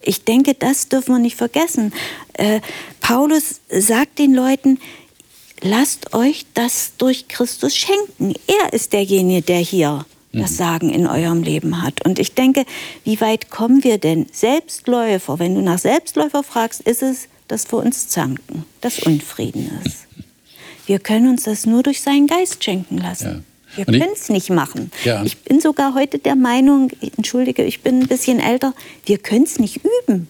[0.01, 1.93] Ich denke, das dürfen wir nicht vergessen.
[2.35, 2.61] Äh,
[3.01, 4.79] Paulus sagt den Leuten,
[5.63, 8.35] lasst euch das durch Christus schenken.
[8.47, 12.05] Er ist derjenige, der hier das Sagen in eurem Leben hat.
[12.05, 12.65] Und ich denke,
[13.05, 14.27] wie weit kommen wir denn?
[14.31, 20.07] Selbstläufer, wenn du nach Selbstläufer fragst, ist es, dass wir uns zanken, dass Unfrieden ist.
[20.87, 23.45] Wir können uns das nur durch seinen Geist schenken lassen.
[23.77, 23.77] Ja.
[23.77, 24.91] Wir können es nicht machen.
[25.05, 25.23] Ja.
[25.23, 29.59] Ich bin sogar heute der Meinung, entschuldige, ich bin ein bisschen älter, wir können es
[29.59, 30.29] nicht üben.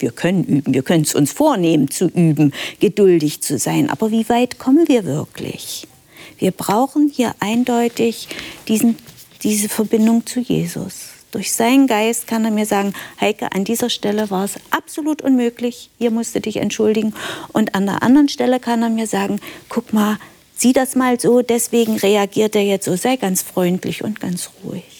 [0.00, 3.90] Wir können üben, wir können es uns vornehmen zu üben, geduldig zu sein.
[3.90, 5.86] Aber wie weit kommen wir wirklich?
[6.38, 8.28] Wir brauchen hier eindeutig
[8.66, 8.96] diesen,
[9.42, 11.10] diese Verbindung zu Jesus.
[11.32, 15.90] Durch seinen Geist kann er mir sagen, Heike, an dieser Stelle war es absolut unmöglich,
[15.98, 17.14] hier musst du dich entschuldigen.
[17.52, 20.18] Und an der anderen Stelle kann er mir sagen, guck mal,
[20.56, 24.99] sieh das mal so, deswegen reagiert er jetzt so, sei ganz freundlich und ganz ruhig.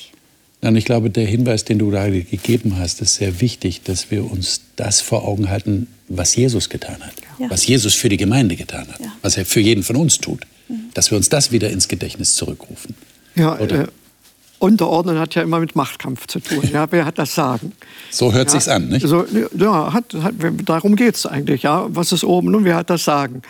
[0.63, 4.31] Und ich glaube, der Hinweis, den du da gegeben hast, ist sehr wichtig, dass wir
[4.31, 7.15] uns das vor Augen halten, was Jesus getan hat.
[7.39, 7.49] Ja.
[7.49, 9.01] Was Jesus für die Gemeinde getan hat.
[9.01, 9.07] Ja.
[9.07, 9.13] Mhm.
[9.23, 10.47] Was er für jeden von uns tut.
[10.95, 12.95] Dass wir uns das wieder ins Gedächtnis zurückrufen.
[13.35, 13.85] Ja, Oder?
[13.85, 13.87] äh,
[14.61, 16.63] Unterordnen hat ja immer mit Machtkampf zu tun.
[16.71, 17.73] Ja, wer hat das Sagen?
[18.11, 19.07] So hört ja, sich's an, nicht?
[19.07, 19.25] So,
[19.57, 20.35] ja, hat, hat,
[20.67, 21.63] darum geht es eigentlich.
[21.63, 23.41] Ja, was ist oben und wer hat das Sagen?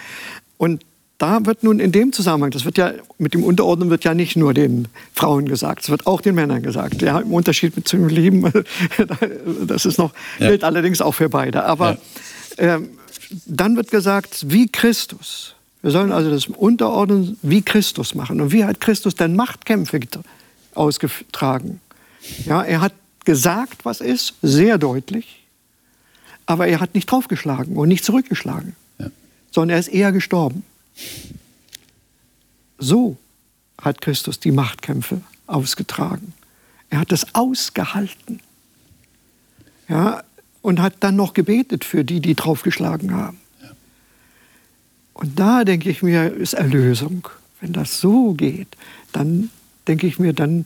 [0.57, 0.85] Und
[1.21, 4.37] da wird nun in dem Zusammenhang, das wird ja mit dem Unterordnen wird ja nicht
[4.37, 7.03] nur den Frauen gesagt, es wird auch den Männern gesagt.
[7.03, 8.51] Ja, im Unterschied mit zum Lieben,
[9.67, 10.49] das ist noch Ja.
[10.49, 11.65] gilt allerdings auch für beide.
[11.65, 11.99] Aber
[12.57, 12.89] ähm,
[13.45, 15.55] dann wird gesagt, wie Christus.
[15.83, 18.41] Wir sollen also das Unterordnen wie Christus machen.
[18.41, 20.19] Und wie hat Christus denn Machtkämpfe get-
[20.75, 21.81] ausgetragen?
[22.47, 22.93] Ja, er hat
[23.27, 25.45] gesagt, was ist, sehr deutlich,
[26.47, 29.07] aber er hat nicht draufgeschlagen und nicht zurückgeschlagen, Ja.
[29.51, 30.65] sondern er ist eher gestorben.
[32.79, 33.17] So
[33.81, 36.33] hat Christus die Machtkämpfe ausgetragen.
[36.89, 38.41] Er hat es ausgehalten.
[39.89, 40.23] Ja,
[40.63, 43.41] und hat dann noch gebetet für die, die draufgeschlagen haben.
[45.15, 47.29] Und da denke ich mir, ist Erlösung.
[47.61, 48.69] Wenn das so geht,
[49.13, 49.51] dann
[49.87, 50.65] denke ich mir, dann,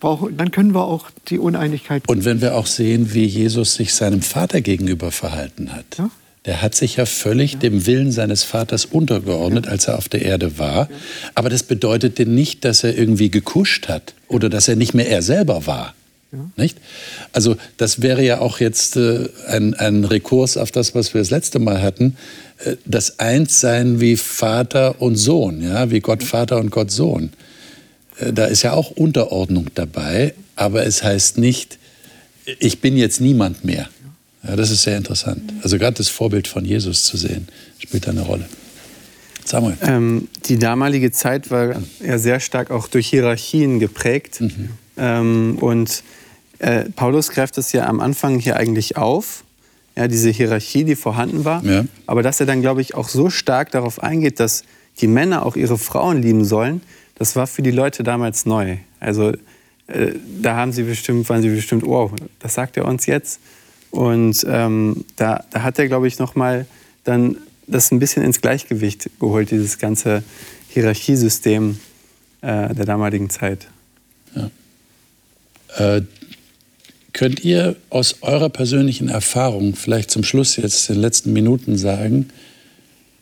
[0.00, 2.08] brauchen, dann können wir auch die Uneinigkeit.
[2.08, 5.98] Und wenn wir auch sehen, wie Jesus sich seinem Vater gegenüber verhalten hat.
[5.98, 6.10] Ja.
[6.46, 10.58] Der hat sich ja völlig dem Willen seines Vaters untergeordnet, als er auf der Erde
[10.58, 10.88] war.
[11.34, 15.22] Aber das bedeutete nicht, dass er irgendwie gekuscht hat oder dass er nicht mehr er
[15.22, 15.94] selber war.
[16.56, 16.78] Nicht?
[17.32, 21.30] Also das wäre ja auch jetzt äh, ein, ein Rekurs auf das, was wir das
[21.30, 22.16] letzte Mal hatten.
[22.64, 27.32] Äh, das Einssein wie Vater und Sohn, ja, wie Gott Vater und Gott Sohn.
[28.18, 31.78] Äh, da ist ja auch Unterordnung dabei, aber es heißt nicht,
[32.60, 33.88] ich bin jetzt niemand mehr.
[34.42, 35.52] Ja, das ist sehr interessant.
[35.62, 38.48] Also gerade das Vorbild von Jesus zu sehen, spielt da eine Rolle.
[39.44, 39.76] Samuel.
[39.82, 41.74] Ähm, die damalige Zeit war
[42.04, 44.42] ja sehr stark auch durch Hierarchien geprägt.
[44.96, 46.02] Ähm, und
[46.58, 49.44] äh, Paulus greift es ja am Anfang hier eigentlich auf,
[49.96, 51.64] ja, diese Hierarchie, die vorhanden war.
[51.64, 51.84] Ja.
[52.06, 54.64] Aber dass er dann, glaube ich, auch so stark darauf eingeht, dass
[55.00, 56.82] die Männer auch ihre Frauen lieben sollen,
[57.16, 58.76] das war für die Leute damals neu.
[58.98, 59.32] Also
[59.86, 63.40] äh, da haben sie bestimmt, waren sie bestimmt, wow, das sagt er uns jetzt.
[63.90, 66.66] Und ähm, da, da hat er, glaube ich, noch mal
[67.04, 67.36] dann
[67.66, 70.22] das ein bisschen ins Gleichgewicht geholt, dieses ganze
[70.68, 71.78] Hierarchiesystem
[72.42, 73.68] äh, der damaligen Zeit.
[75.76, 76.02] Äh,
[77.12, 82.30] könnt ihr aus eurer persönlichen Erfahrung vielleicht zum Schluss jetzt in den letzten Minuten sagen,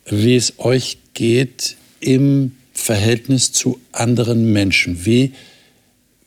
[0.06, 5.04] wie es euch geht im Verhältnis zu anderen Menschen.
[5.04, 5.32] Wie,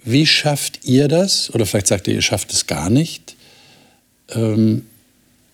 [0.03, 1.53] wie schafft ihr das?
[1.53, 3.30] Oder vielleicht sagt ihr, ihr schafft es gar nicht,
[4.32, 4.86] ähm,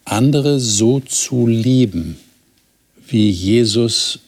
[0.05, 2.17] andere so zu lieben,
[3.07, 4.19] wie Jesus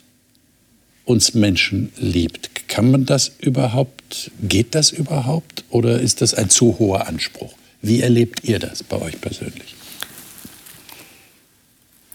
[1.05, 2.67] uns Menschen liebt.
[2.67, 7.53] Kann man das überhaupt, geht das überhaupt oder ist das ein zu hoher Anspruch?
[7.81, 9.75] Wie erlebt ihr das bei euch persönlich?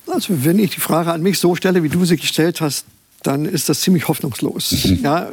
[0.07, 2.85] Also wenn ich die Frage an mich so stelle, wie du sie gestellt hast,
[3.23, 4.85] dann ist das ziemlich hoffnungslos.
[4.85, 5.01] Mhm.
[5.03, 5.33] Ja,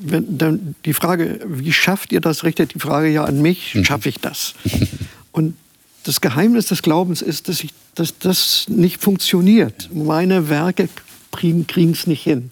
[0.00, 3.84] wenn, dann die Frage, wie schafft ihr das, richtet die Frage ja an mich, mhm.
[3.84, 4.54] schaffe ich das?
[5.32, 5.56] Und
[6.04, 9.90] das Geheimnis des Glaubens ist, dass, ich, dass das nicht funktioniert.
[9.92, 10.88] Meine Werke
[11.32, 12.50] kriegen es nicht hin.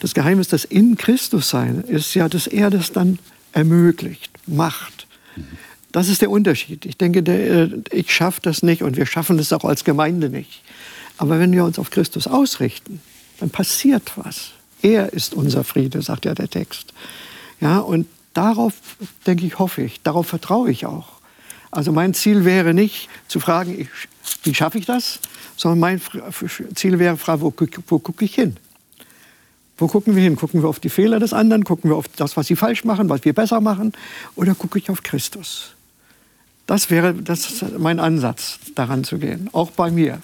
[0.00, 3.18] Das Geheimnis des in Christus sein ist ja, dass er das dann
[3.52, 5.06] ermöglicht, macht.
[5.92, 6.84] Das ist der Unterschied.
[6.84, 10.28] Ich denke, der, äh, ich schaffe das nicht und wir schaffen das auch als Gemeinde
[10.28, 10.62] nicht.
[11.16, 13.00] Aber wenn wir uns auf Christus ausrichten,
[13.40, 14.50] dann passiert was.
[14.82, 16.92] Er ist unser Friede, sagt ja der Text.
[17.60, 18.74] Ja, und darauf,
[19.26, 21.17] denke ich, hoffe ich, darauf vertraue ich auch.
[21.70, 23.88] Also mein Ziel wäre nicht zu fragen, ich,
[24.44, 25.20] wie schaffe ich das,
[25.56, 26.00] sondern mein
[26.74, 27.52] Ziel wäre, fragen, wo,
[27.88, 28.56] wo gucke ich hin?
[29.76, 30.34] Wo gucken wir hin?
[30.36, 31.64] Gucken wir auf die Fehler des anderen?
[31.64, 33.92] Gucken wir auf das, was sie falsch machen, was wir besser machen?
[34.34, 35.70] Oder gucke ich auf Christus?
[36.66, 40.20] Das wäre das mein Ansatz, daran zu gehen, auch bei mir.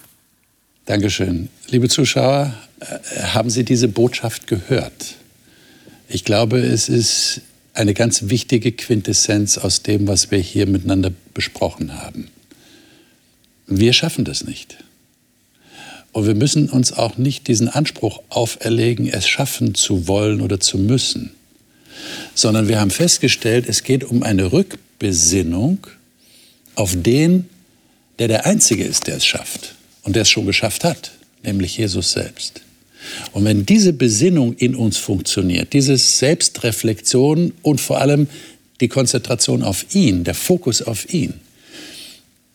[0.87, 1.49] Dankeschön.
[1.69, 5.15] Liebe Zuschauer, äh, haben Sie diese Botschaft gehört?
[6.09, 7.41] Ich glaube, es ist
[7.75, 12.29] eine ganz wichtige Quintessenz aus dem, was wir hier miteinander besprochen haben.
[13.67, 14.77] Wir schaffen das nicht.
[16.13, 20.79] Und wir müssen uns auch nicht diesen Anspruch auferlegen, es schaffen zu wollen oder zu
[20.79, 21.33] müssen,
[22.35, 25.87] sondern wir haben festgestellt, es geht um eine Rückbesinnung
[26.77, 27.49] auf den,
[28.21, 31.11] der der Einzige ist, der es schafft und der es schon geschafft hat,
[31.43, 32.64] nämlich Jesus selbst.
[33.33, 38.29] Und wenn diese Besinnung in uns funktioniert, diese Selbstreflexion und vor allem
[38.81, 41.35] die Konzentration auf ihn, der Fokus auf ihn,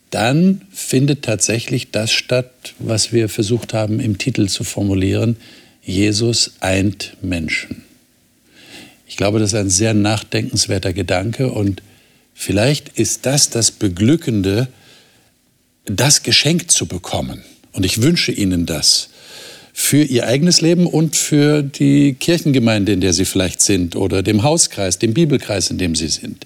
[0.10, 5.38] dann findet tatsächlich das statt, was wir versucht haben im Titel zu formulieren,
[5.84, 7.84] Jesus eint Menschen.
[9.08, 11.82] Ich glaube, das ist ein sehr nachdenkenswerter Gedanke und
[12.34, 14.68] vielleicht ist das das Beglückende,
[15.86, 17.43] das Geschenk zu bekommen.
[17.72, 19.10] Und ich wünsche Ihnen das
[19.82, 24.44] für Ihr eigenes Leben und für die Kirchengemeinde, in der Sie vielleicht sind, oder dem
[24.44, 26.46] Hauskreis, dem Bibelkreis, in dem Sie sind.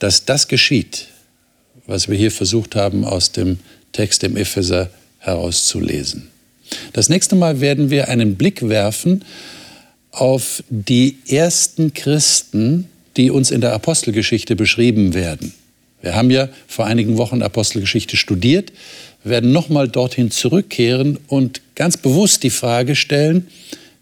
[0.00, 1.06] Dass das geschieht,
[1.86, 3.60] was wir hier versucht haben, aus dem
[3.92, 6.26] Text im Epheser herauszulesen.
[6.92, 9.24] Das nächste Mal werden wir einen Blick werfen
[10.10, 15.54] auf die ersten Christen, die uns in der Apostelgeschichte beschrieben werden.
[16.02, 18.72] Wir haben ja vor einigen Wochen Apostelgeschichte studiert,
[19.28, 23.48] werden nochmal dorthin zurückkehren und ganz bewusst die Frage stellen,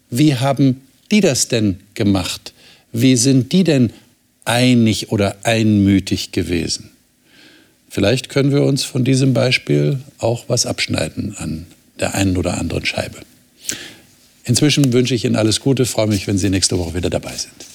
[0.09, 2.53] wie haben die das denn gemacht?
[2.91, 3.91] Wie sind die denn
[4.45, 6.91] einig oder einmütig gewesen?
[7.89, 11.65] Vielleicht können wir uns von diesem Beispiel auch was abschneiden an
[11.99, 13.17] der einen oder anderen Scheibe.
[14.43, 17.74] Inzwischen wünsche ich Ihnen alles Gute, freue mich, wenn Sie nächste Woche wieder dabei sind.